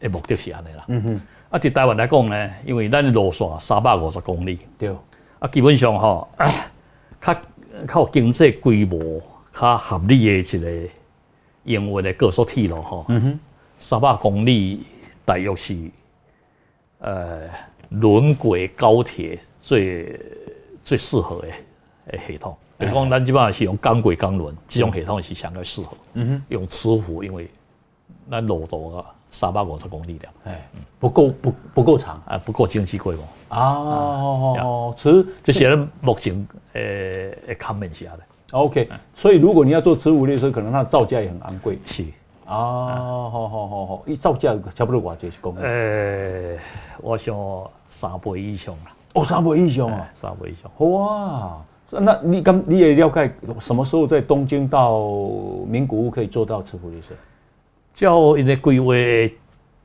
[0.00, 0.84] 的目的是安尼啦。
[0.88, 1.22] 嗯哼。
[1.50, 4.88] 啊，伫台湾来讲呢，因为咱路线三百五十公里，对，
[5.38, 6.26] 啊，基本上吼，
[7.20, 7.34] 较
[7.86, 9.20] 较有经济规模、
[9.52, 10.90] 较合理的一个
[11.64, 13.40] 营运的高速铁路吼，嗯哼，
[13.78, 14.84] 三百公里
[15.26, 15.76] 大约是
[17.02, 17.42] 呃
[17.90, 20.18] 轮轨高铁最
[20.82, 21.48] 最适合的
[22.08, 22.56] 诶系统。
[22.78, 25.96] 比如讲，咱基本上是用钢轨钢轮，这种系统是相对适合。
[26.14, 27.48] 嗯哼，用磁浮，因为
[28.30, 29.04] 咱路途啊。
[29.34, 30.68] 三百五十公里的，哎，
[31.00, 33.78] 不够不不够长啊，不够经济规模啊。
[33.78, 36.82] 哦，磁这些目前呃
[37.46, 38.20] 呃看面下的。
[38.50, 41.78] OK，所以如果你要做磁浮列车，可能它的造价也很昂贵。
[41.86, 42.04] 是
[42.52, 45.60] 啊，好好好好，一造价差不多多少钱公里？
[45.62, 46.58] 呃，
[47.00, 47.34] 我想
[47.88, 48.80] 三倍以上了。
[49.14, 50.90] 哦，三倍以上啊，三倍以上。
[50.90, 51.56] 哇，
[51.90, 55.00] 那你刚你也了解什么时候在东京到
[55.66, 57.14] 名古屋可以做到磁浮列车？
[57.94, 58.94] 照因个规划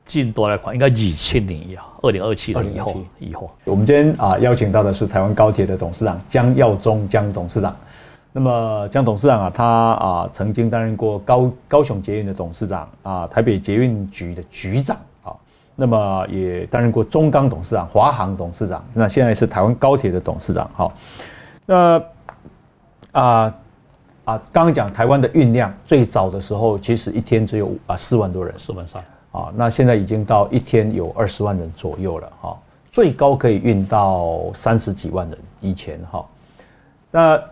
[0.04, 3.50] 进度来看，应该二七年以后，二零二七年以后以后。
[3.64, 7.76] 我们今天啊邀请到的是台湾高铁的董事长江耀忠江董事长。
[8.32, 15.34] 那么江董事长啊，他啊曾经担任过高高雄捷运的董事长啊，台北捷运局的局长啊，
[15.74, 20.70] 那么也担任过中钢董事长、华航董事长，那现在是台湾高铁的董事长。
[20.74, 20.92] 好，
[21.66, 22.02] 那
[23.12, 23.54] 啊。
[24.28, 32.54] 啊，刚刚讲台湾的运量最早的时候，其实一天只有啊四万多人，四万三啊，那现在已经到一天有二十万人左右了哈，
[32.92, 36.26] 最高可以运到三十几万人以前哈。
[37.10, 37.42] 那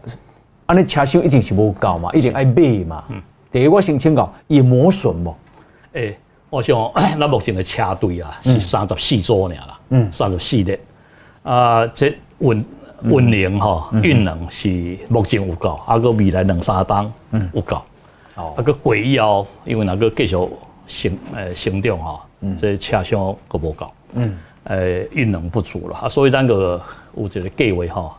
[0.67, 3.05] 按你车厢一定是无够嘛，一定爱买嘛。
[3.09, 3.23] 嗯。
[3.51, 5.35] 第一，我先请教，也磨损不？
[5.93, 6.17] 诶，
[6.51, 10.79] 我想咱目前的车队啊是三十四组尔啦，嗯，三十四列。
[11.43, 12.65] 啊，这运。
[13.03, 17.13] 运能吼，运能是目前有够，啊个未来两三档
[17.53, 17.77] 有够，
[18.35, 20.35] 啊个轨以后，因为那个继续
[20.89, 22.27] 成诶成长哈，
[22.57, 26.81] 这车厢个无够，嗯，诶运能不足了，啊所以咱个
[27.15, 28.17] 有一个计划哈，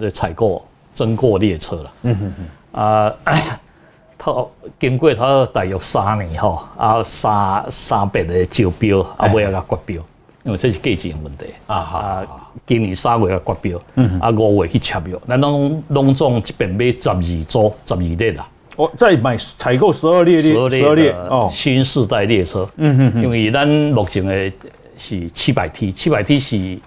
[0.00, 0.66] 在采购
[0.98, 3.14] 增购列车了，嗯哼哼，啊，
[4.18, 4.34] 他
[4.80, 10.02] 经过他大约三年吼，啊三三百个招标，啊尾啊个决标。
[10.44, 11.76] 因为这是价钱的问题啊！
[11.76, 12.26] 啊，
[12.66, 18.48] 今年三月个决标，嗯，啊五月去签约，咱拢拢总这边买十二组十二列啦。
[18.76, 22.66] 哦，再买采购十二列列，十二列哦，新世代列车。
[22.76, 24.50] 嗯哼哼，因为咱目前的
[24.96, 26.78] 是七百 T，七百 T 是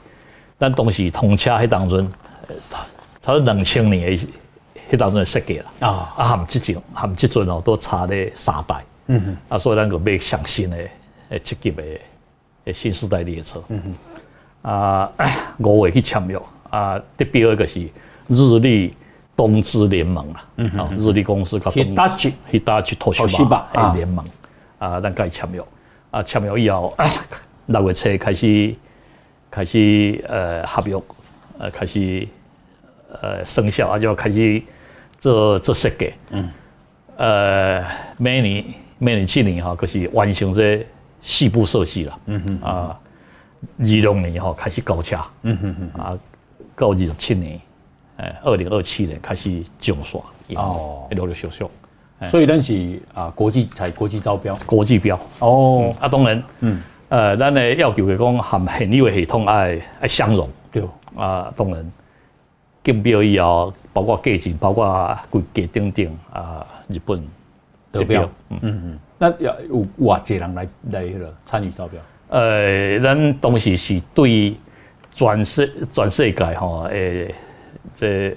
[0.57, 2.11] 咱当时通车迄当阵，
[3.21, 4.27] 差不多两千年的
[4.91, 5.65] 迄当阵的设计啦。
[5.79, 6.13] 啊。
[6.17, 8.83] 啊，含即种含即阵哦，都差咧三代。
[9.07, 10.77] 嗯哼，啊，所以咱个买上新的
[11.29, 11.83] 诶，七级的。
[12.65, 13.81] 诶，新时代列车，嗯
[14.63, 15.11] 哼，啊，
[15.57, 17.79] 五月去签约，啊，特别一个是
[18.27, 18.93] 日立
[19.35, 24.23] 东芝联盟啦，嗯哼，日立公司甲东芝，去搭去托西吧诶联盟，
[24.77, 25.59] 啊，咱该签约，
[26.11, 26.95] 啊，签约以后，
[27.65, 28.75] 六月初开始
[29.49, 31.01] 开始呃合约，
[31.57, 32.27] 呃开始
[33.21, 34.61] 呃生效，啊就开始
[35.19, 36.49] 做做设计，嗯，
[37.17, 37.83] 呃，
[38.17, 38.63] 每年
[38.97, 40.85] 每年去年哈，就是完成这。
[41.23, 42.67] 四部设计了，嗯哼。
[42.67, 42.99] 啊，
[43.77, 46.17] 二六年哈开始交车，嗯哼哼啊，
[46.75, 47.61] 到二十七年，
[48.17, 51.63] 诶，二零二七年开始上线，哦，陆陆续续，
[52.27, 60.81] 所以咱是啊国际才国际招标，国际标，哦，啊当然，嗯，呃，咱的要求的讲含现有的系统爱爱相容，对，
[61.15, 61.91] 啊当然，
[62.83, 67.23] 竞标以后包括价钱，包括规格等等啊，日本
[67.91, 68.99] 得标，嗯嗯。
[69.17, 72.01] 那要有偌济人来来迄落参与招标？
[72.29, 74.55] 呃，咱当时是对
[75.13, 77.33] 全世全世界吼，诶，
[77.93, 78.35] 这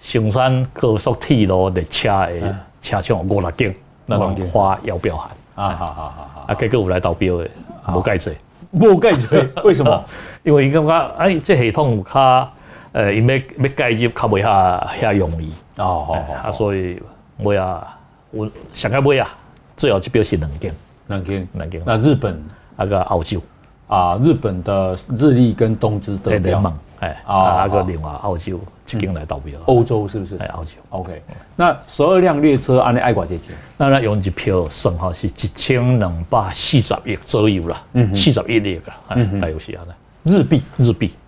[0.00, 3.74] 生产高速铁路列车诶车厂五六间，
[4.06, 7.50] 那种发邀标函啊，好好好好，啊，结果有来投标诶，
[7.94, 8.30] 无介济，
[8.72, 9.26] 无介济，
[9.64, 10.04] 为什么？
[10.44, 12.52] 因为伊感觉哎，这系统有较
[12.92, 17.00] 呃，伊要要介入较袂遐遐容易哦，啊，所以
[17.42, 17.98] 袂啊，
[18.30, 19.34] 我想要袂啊。
[19.74, 20.72] 最后就表示两间，
[21.08, 21.82] 两间，两间。
[21.84, 22.40] 那日本
[22.76, 23.40] 那个澳洲
[23.88, 29.58] 啊，日本的日立跟东芝得标嘛，哎啊，那个另外澳洲一间来投标。
[29.64, 30.36] 欧洲是不是？
[30.36, 30.72] 哎，澳洲。
[30.90, 31.22] OK，
[31.56, 33.56] 那十二辆列车按你爱寡几钱？
[33.78, 40.36] 那那用一票算哈是一千两百四十亿左右啦，嗯，四十亿列啦，嗯，大约是安尼。
[40.36, 41.21] 日币，日币，哎，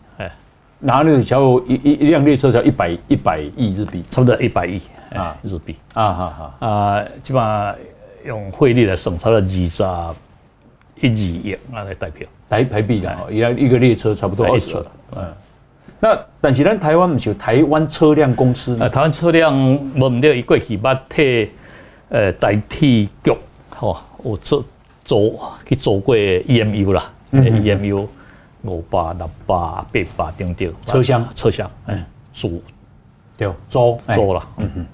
[0.85, 4.83] 拿那个小一一一辆列车才一百一百亿日币，差不多一百亿
[5.15, 5.35] 啊。
[5.43, 5.75] 日币。
[5.95, 7.75] 啊哈哈啊，基本上
[8.27, 9.83] 用汇率来算，差不多二十
[11.01, 12.29] 一亿元那来代表。
[12.51, 14.77] 台台币的，一辆一个列车差不多二十，
[15.17, 15.33] 嗯，
[16.01, 19.55] 那但是咱台湾不是有台湾车辆公司，台湾车辆
[19.99, 21.51] 我们的过去捌替
[22.11, 23.35] 呃代替局，
[23.71, 24.63] 吼，有做
[25.03, 28.07] 做去做过 EMU 啦，EMU。
[28.65, 29.87] 五百、六百、八
[30.17, 30.73] 百，等等。
[30.87, 32.63] 车厢，车厢，嗯，租，
[33.37, 34.43] 对，租，租了。
[34.59, 34.87] 嗯哼。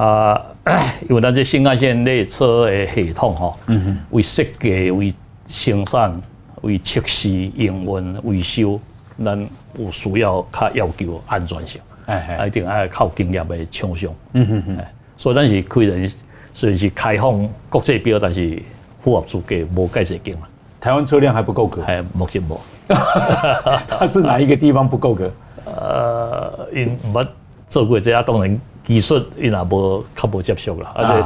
[0.00, 0.40] 啊，
[1.08, 5.12] 因为咱这新干线列车的系统吼，嗯哼，为设计、为
[5.46, 6.20] 生产、
[6.62, 8.78] 为测试、营运、维修，
[9.24, 11.80] 咱有需要较要求安全性。
[12.06, 14.10] 哎一定爱靠经验的厂商。
[14.34, 14.78] 嗯哼哼。
[15.16, 16.12] 所以咱是开人，
[16.54, 18.62] 虽然是开放国际标，但是
[19.00, 20.46] 符合资格无介绍经嘛。
[20.80, 21.82] 台湾车辆还不够格。
[21.84, 22.60] 哎，目前无。
[23.88, 25.30] 它是哪一个地方不够格？
[25.64, 27.26] 呃，因唔
[27.68, 30.92] 做过这些，当然技术因也无较无接受啦。
[30.94, 31.24] 而且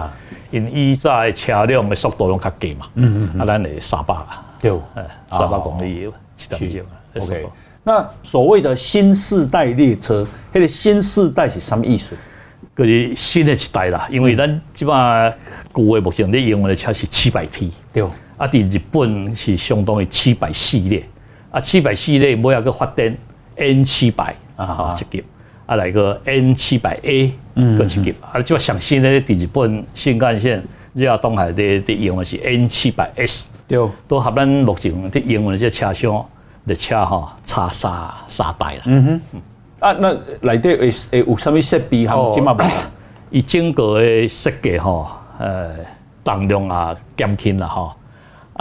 [0.58, 2.86] 因以前的车辆的速度拢较低嘛。
[2.96, 3.40] 嗯嗯。
[3.40, 4.72] 啊，咱的三百啊，对，
[5.30, 6.82] 三百公里，七点几。
[7.20, 7.46] OK。
[7.84, 12.16] 那所谓的新世代列车，那个新世代是什么意思？
[12.76, 14.94] 就是新的一代啦，因为咱基本
[15.74, 18.02] 旧的目前咧用的车是七百 T，对。
[18.36, 21.04] 啊，伫日本是相当于七百系列。
[21.52, 23.14] 啊，七百系列每一个发展
[23.56, 25.22] N 七百啊，一级
[25.66, 33.78] 啊，来个 N 七百 A，嗯，个一级啊，就上新的第日本新干线日本东海的的用的是 N 七百 S，对，
[34.08, 36.24] 都合咱目前的用的这车厢
[36.66, 37.92] 的车哈，差三
[38.28, 38.82] 三代了。
[38.86, 39.40] 嗯哼，
[39.80, 42.30] 啊，那内底会会有啥物设备哈？
[42.32, 42.62] 今嘛无？
[43.28, 45.06] 伊整个的设计吼，
[45.38, 45.70] 呃，
[46.24, 47.94] 重量啊减轻了哈，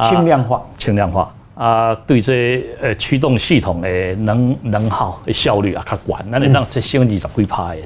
[0.03, 1.33] 轻量化，轻量化。
[1.62, 7.82] 啊，对这呃驱动系统的能能耗的效率啊较悬，咱能让这省二十几趴的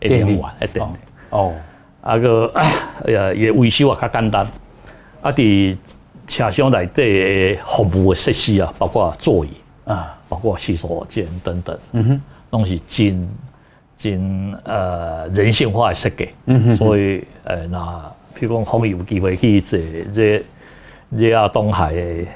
[0.00, 0.82] 电力，哎对，
[1.30, 1.54] 哦，
[2.00, 4.44] 啊个哎呀也维修啊较简单，
[5.22, 5.76] 啊伫
[6.26, 9.50] 车厢内底的服务的设施啊，包括座椅
[9.84, 12.20] 啊，包括洗手间等等，嗯哼，
[12.50, 13.28] 拢是真
[13.96, 19.78] 真呃人性化的设计，嗯哼，所以呃那譬如讲后面有机会去坐
[20.12, 20.42] 这
[21.16, 22.26] 这啊东海的。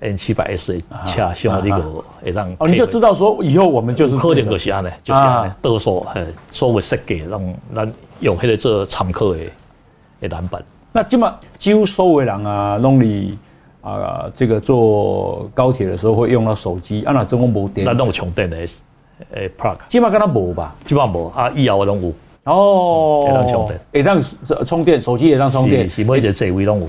[0.00, 1.82] N 七百 S 车厢这个
[2.22, 9.38] 会让哦，你就知道说以后我们就是可能就是安尼，就是安尼，多数呃所谓设计让咱用迄个做参考的
[10.20, 10.62] 的蓝本。
[10.92, 13.36] 那基本几乎所有人啊，拢你
[13.80, 18.56] 啊，这个坐高铁的时候会用到手机，啊那真讲无电，咱拢有充电的
[19.32, 20.74] 诶 plug，基本跟他无吧？
[20.84, 22.12] 基本无啊，以后拢有。
[22.44, 24.22] 哦，会当充电，会当
[24.64, 26.88] 充电，手机也当充电，是每一个座位拢有。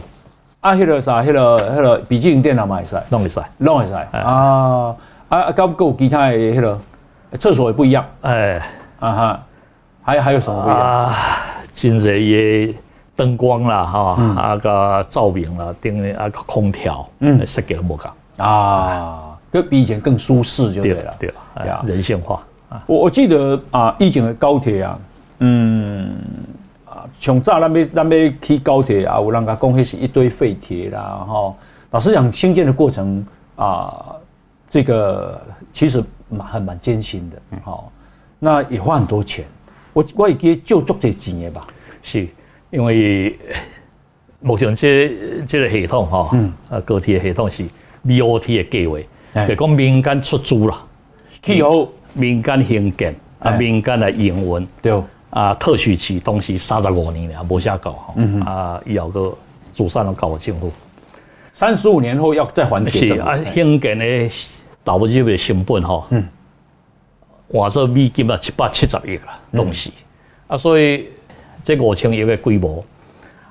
[0.62, 3.94] 啊，迄个啥，迄个迄个笔记型电脑嘛会使，拢会使，拢会使。
[3.94, 4.20] 啊
[5.30, 5.52] 啊啊！
[5.52, 6.78] 够有其他的迄个
[7.38, 8.62] 厕所也不一样，哎。
[9.00, 9.44] 啊哈，
[10.04, 10.80] 还还有什么不一样？
[10.82, 11.16] 啊？
[11.72, 12.76] 真侪伊
[13.16, 18.12] 灯光啦，哈啊个照明啦，顶啊个空调，嗯，设计都无共
[18.46, 22.42] 啊，就比以前更舒适就对了，对了，人性化。
[22.68, 22.84] 啊。
[22.86, 25.00] 我我记得啊，以前的高铁啊，
[25.40, 26.14] 嗯。
[27.20, 31.56] 从早咱要咱要去高铁啊，有人家讲迄是一堆废铁啦，吼。
[31.92, 34.16] 老实讲，兴建的过程啊，
[34.70, 35.42] 这个
[35.74, 37.92] 其实蛮还蛮艰辛的，好，
[38.38, 39.44] 那也花很多钱。
[39.92, 41.66] 我我也记就做这几年吧。
[42.04, 42.28] 是，
[42.70, 43.38] 因为
[44.40, 45.12] 目前这
[45.48, 47.64] 这个系统哈，嗯，啊高铁的系统是
[48.06, 50.82] BOT 的计划，就讲民间出租啦，
[51.42, 55.04] 气候民间兴建啊，民间来营运，对。
[55.30, 58.14] 啊，特许期东西三十五年了，无啥搞哈。
[58.16, 59.34] 嗯、啊，以后个
[59.74, 60.72] 主上都搞清楚。
[61.54, 63.08] 三十五年后要再还钱。
[63.08, 64.06] 是啊，兴建的
[64.84, 66.28] 投入的成本哈，嗯，
[67.52, 69.94] 换做美金啊七百七十亿啦，东西。
[69.98, 71.08] 嗯、啊，所以
[71.64, 72.84] 这五千亿的规模，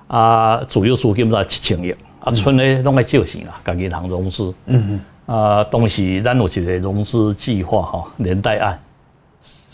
[0.08, 4.52] 啊，主要资金在七千亿，啊，剩的拢爱借钱啦，跟银行融资。
[4.66, 5.00] 嗯嗯。
[5.36, 8.80] 啊，东西咱有一个融资计划哈，连带案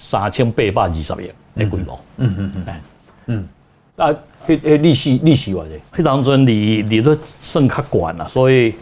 [0.04, 1.30] 三千八百二十亿。
[1.54, 2.80] 诶，规模，嗯嗯嗯，
[3.26, 3.48] 嗯，
[3.96, 4.10] 啊，
[4.46, 5.80] 迄迄利息利息偌济？
[5.96, 8.74] 迄当阵利利率算较悬啦，所以，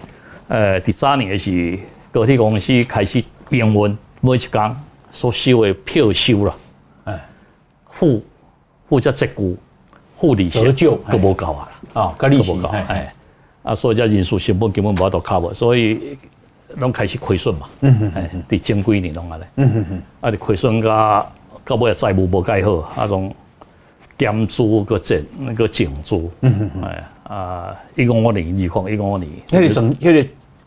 [0.49, 1.79] 呃，第三年是
[2.11, 4.77] 高铁公司开始营运，每一工
[5.13, 6.55] 所收的票收啦，
[7.05, 7.29] 哎，
[7.91, 8.25] 付
[8.89, 9.55] 付这折旧，
[10.19, 12.59] 付利息，折旧都无够啊，啊，个利息，
[12.89, 13.15] 哎，
[13.63, 16.17] 啊，所以这人数成本根本无法度 cover，所以
[16.77, 21.27] 拢开始亏损嘛，嗯嗯，哎，伫前几年拢安尼，嗯嗯嗯，啊，就亏损甲。
[21.65, 23.33] 到尾债务无盖好，啊种
[24.19, 30.13] 减租个减那个减租，嗯嗯哎啊，一五年二矿一五年，迄个整迄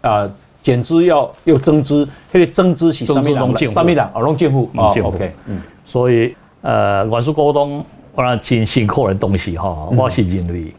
[0.02, 0.32] 个啊
[0.64, 3.68] 减资要又增资，那个增资是什么人？
[3.68, 4.10] 什么人？
[4.14, 4.72] 哦，拢政府。
[4.74, 10.74] 哦，OK，嗯，所以呃，原始股东我让真辛苦的东西吼，我是认为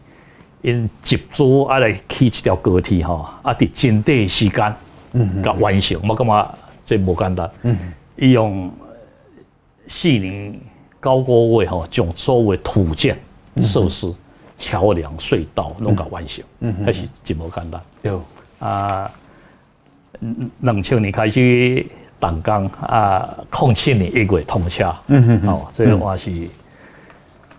[0.63, 4.75] 因集资啊来起一条高铁吼，啊伫真短时间嗯
[5.43, 6.55] 甲完成，我感觉
[6.85, 7.77] 这无简单，嗯，
[8.15, 8.71] 伊用
[9.87, 10.53] 四年
[11.01, 13.17] 九个月吼，将所有土建
[13.57, 14.13] 设施、
[14.57, 18.13] 桥梁、隧道拢甲完成，嗯，还是真无简单，对。
[18.59, 19.11] 啊。
[20.61, 21.85] 两千年开始
[22.19, 26.31] 动工啊，零七年一月通车，嗯哼，哼，哦，这个话是，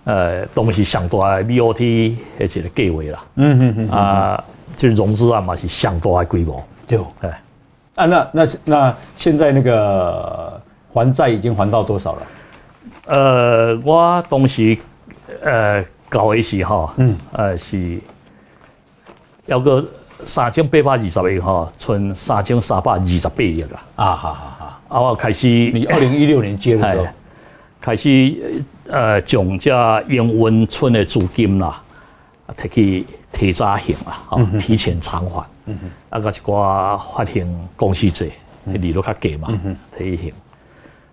[0.02, 4.44] 呃，东西上大的 BOT 的一个计划啦，嗯嗯嗯，啊，
[4.76, 7.40] 这融资啊嘛是上大的规模，对，哎，
[7.94, 10.60] 啊，那那那现在那个
[10.92, 12.22] 还债已经还到多少了？
[13.06, 14.76] 呃，我当时
[15.44, 18.00] 呃搞一些哈，嗯，呃是，
[19.46, 19.84] 要个。
[20.24, 23.80] 三千八百二十亿哈，存三千三百二十八亿啦。
[23.94, 24.80] 啊，好好好。
[24.88, 27.06] 啊，我开始，你二零一六年接的时候，
[27.80, 29.70] 开始呃，将这
[30.08, 31.80] 营运村的资金啦，
[32.56, 35.46] 提去提早还啦，哈，提前偿还。
[36.10, 38.26] 啊，个一寡发行公司债，
[38.66, 39.48] 利率较低嘛，
[39.96, 40.32] 提前。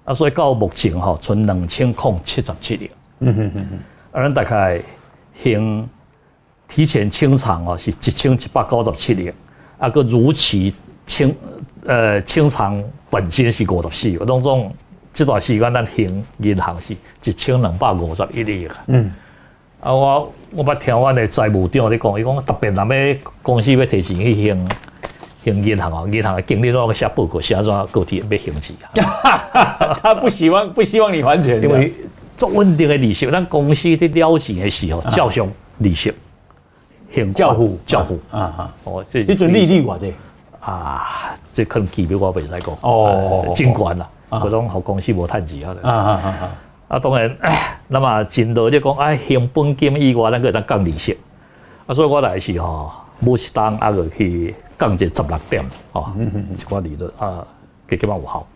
[0.03, 2.91] 啊，所以到目前吼，存两千零七十七亿。
[3.19, 3.79] 嗯哼哼哼。
[4.11, 4.81] 啊，咱大概
[5.43, 5.87] 还。
[6.67, 9.31] 提前清偿哦，是一千一百九十七亿，
[9.77, 10.73] 啊个如期
[11.05, 11.33] 清，
[11.85, 14.73] 呃清偿本金是五十四亿，当中
[15.13, 18.67] 这段时间咱还银行是一千两百五十一亿。
[18.87, 19.13] 嗯，
[19.85, 24.57] 啊我我捌听阮的财务长咧讲，伊讲特别若要公司要提钱去还
[25.45, 28.75] 还银行哦，银行的经理拢个写报告写怎个体要还钱
[29.21, 29.93] 啊？
[30.01, 31.93] 他不希望不希望你还钱，因为
[32.35, 36.11] 做稳定的利息，咱公司在了钱的时候照常利息。
[37.35, 38.73] 教父，教父啊啊！
[38.85, 40.13] 哦，这这阵利率偌济
[40.59, 41.05] 啊，
[41.53, 45.77] 这可能机密我袂使讲哦，监管啦，嗰种好公司无趁钱啊！
[45.83, 46.11] 啊啊
[46.41, 46.51] 啊！
[46.87, 47.35] 啊，当然，
[47.87, 51.17] 那么真多你讲哎，还本金以外，咱个当降利息
[51.87, 55.63] 啊，所以我来是吼，每时当啊个去降这十六点
[55.93, 56.11] 哦，
[56.53, 57.45] 一寡利率啊，
[57.89, 58.47] 几几万有效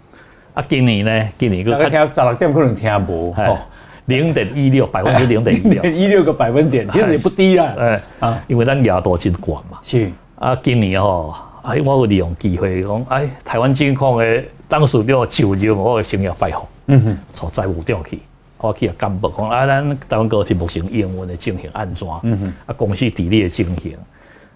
[0.53, 0.63] 啊。
[0.67, 3.57] 今年呢，今年个听十六点可能听无哦。
[4.05, 7.75] 零点一六百分之零点一六， 一六个百分点， 其实也不低啦。
[7.77, 9.77] 哎啊，因为咱额度真悬嘛。
[9.83, 18.19] 是啊，今年吼，哎，我有利用机会讲，哎，台湾金矿的董事长就任我的生涯拜访，嗯哼，从财务调去，
[18.57, 22.07] 我去啊干部讲，啊，咱台湾高铁目前营运的情形安怎？
[22.23, 23.95] 嗯哼，啊，公司治理的情形，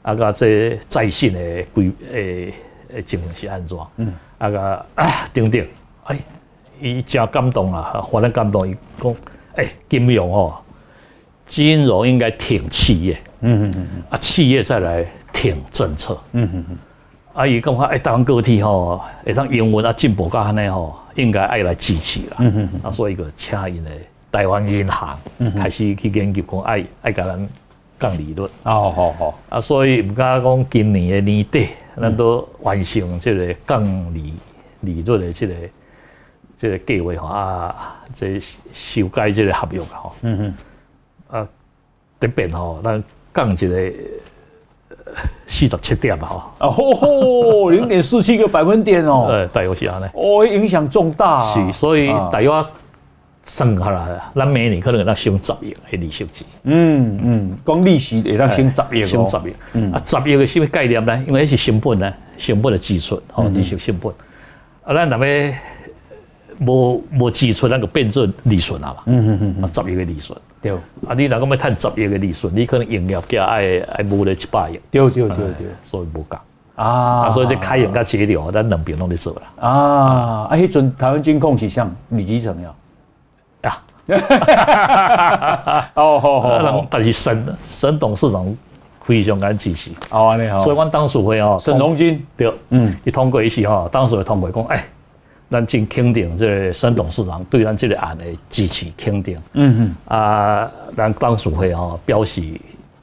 [0.02, 2.54] 啊，个这在线的规诶
[2.94, 3.78] 诶情形是安怎？
[3.98, 5.66] 嗯，啊个啊等等，
[6.06, 6.18] 哎，
[6.82, 9.16] 伊真感动啊，非常感动，伊讲。
[9.56, 10.56] 哎，金融哦，
[11.46, 16.78] 金融应该挺企业，嗯嗯嗯啊，企业再来挺政策，嗯嗯嗯，
[17.34, 23.90] 啊，伊讲话哎，台湾高铁吼，哎，当英文啊进步到安尼吼，应该爱来支持啦，嗯嗯嗯，啊，所以个请因的
[24.32, 25.20] 台湾银行
[25.56, 27.50] 开始去研究讲爱爱甲咱
[28.00, 31.70] 降利率，哦好好，啊，所以毋敢讲今年的年底，
[32.00, 34.34] 咱都完成即个降利
[34.82, 35.54] 利率的这个。
[36.56, 38.40] 这个计划吼啊，这
[38.72, 41.48] 修改即个合约吼，嗯嗯，啊，
[42.22, 43.04] 这边吼，咱
[43.34, 43.92] 降一个
[45.48, 52.50] 四十七点哈，啊吼吼，零点四七个百分点哦， 呃，大约是安尼，哦，影响重大，是，所以大约
[53.44, 61.24] 算下来，咱每年可能要升十亿的利息钱，嗯嗯，光利息也要升十亿，升十亿，嗯，啊，十亿个什么概念呢？
[61.28, 64.12] 因为是成本呢，成本的基础，哦，利息成本，
[64.84, 65.54] 啊，咱那边。
[66.66, 70.72] 无无支出，那个变做利润啊嘛，嗯嗯嗯，十亿个利润，对，
[71.08, 76.42] 啊，你若讲要趁十亿个利润，你可能营业额爱爱无了七八亿，对对对对，所以无讲
[76.76, 81.94] 啊，所以这开源甲节流，咱两边拢在做啦，啊，啊，迄阵台湾金控是像？
[82.10, 82.74] 李基成呀，
[83.64, 83.78] 呀，
[85.96, 88.46] 哦好好，但是沈沈董事长
[89.02, 92.26] 非常感支持，哦你好，所以阮当时会哦，沈荣金。
[92.36, 94.86] 对，嗯，一通过一次吼，当时会通过讲，哎。
[95.54, 99.38] 咱真肯定，这个沈董事长对咱这个案的支持肯定。
[99.54, 102.42] 嗯哼，啊，咱董事会吼表示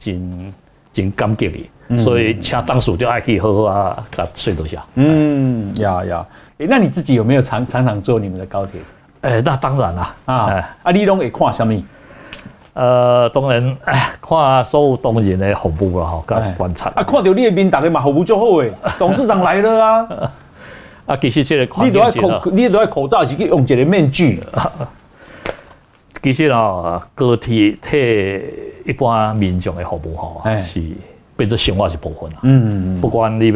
[0.00, 0.52] 真
[0.92, 4.84] 真感激你，嗯、所以请董事长爱去好好啊，甲说多下。
[4.96, 6.26] 嗯，呀呀，
[6.58, 8.80] 诶，那你自己有没有常常常坐你们的高铁？
[9.20, 10.14] 诶、欸，那当然啦。
[10.24, 10.34] 啊，
[10.82, 11.80] 啊，你拢会看什么？
[12.74, 13.76] 呃，当然，
[14.20, 16.90] 看所有当然的服务啦，吼，甲观察。
[16.96, 18.72] 啊，看到你的面，大家嘛服务就好诶。
[18.98, 20.08] 董事长来了啊。
[21.10, 24.40] 啊，其实这个，你都要口，你都要口罩是去用一个面具。
[26.22, 28.40] 其实啊，高铁替
[28.84, 30.80] 一般民众的服务吼，是
[31.36, 32.38] 变成生活一部分啦。
[32.42, 33.00] 嗯嗯嗯。
[33.00, 33.54] 不管你要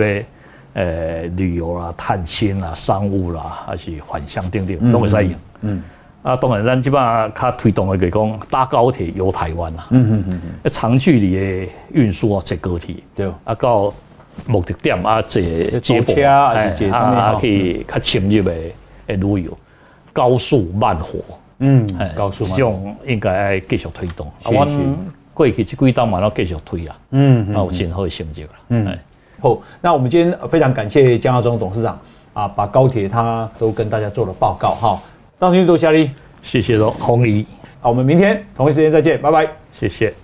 [0.73, 5.35] 呃，旅游啦、探亲啦、商务啦，还是返乡等等，都会使用。
[5.61, 5.81] 嗯，
[6.25, 9.87] 啊，当然咱即摆较推动的，就是讲搭高铁游台湾啦。
[9.91, 10.71] 嗯嗯嗯嗯。
[10.73, 12.97] 长距离的运输啊，坐高铁。
[13.15, 13.31] 对。
[13.45, 13.95] 啊，到
[14.47, 15.41] 目的点啊，坐
[15.81, 18.53] 接驳啊，是接上面啊，可以较深入的
[19.07, 19.59] 诶旅游，
[20.13, 21.19] 高速慢火。
[21.59, 22.57] 嗯，高速慢火。
[22.57, 24.27] 这种应该要继续推动。
[24.43, 24.67] 啊，我
[25.33, 26.97] 过去这几档嘛，要继续推啊。
[27.11, 27.55] 嗯嗯。
[27.55, 28.51] 啊，有真好的成绩啦。
[28.69, 28.99] 嗯。
[29.41, 31.99] 好，那我们今天非常感谢江耀忠董事长
[32.33, 35.01] 啊，把高铁他都跟大家做了报告哈。
[35.39, 36.11] 当天多谢你，
[36.43, 37.47] 谢谢喽，红姨。
[37.81, 40.24] 好，我们明天同一时间再见，拜拜，谢谢。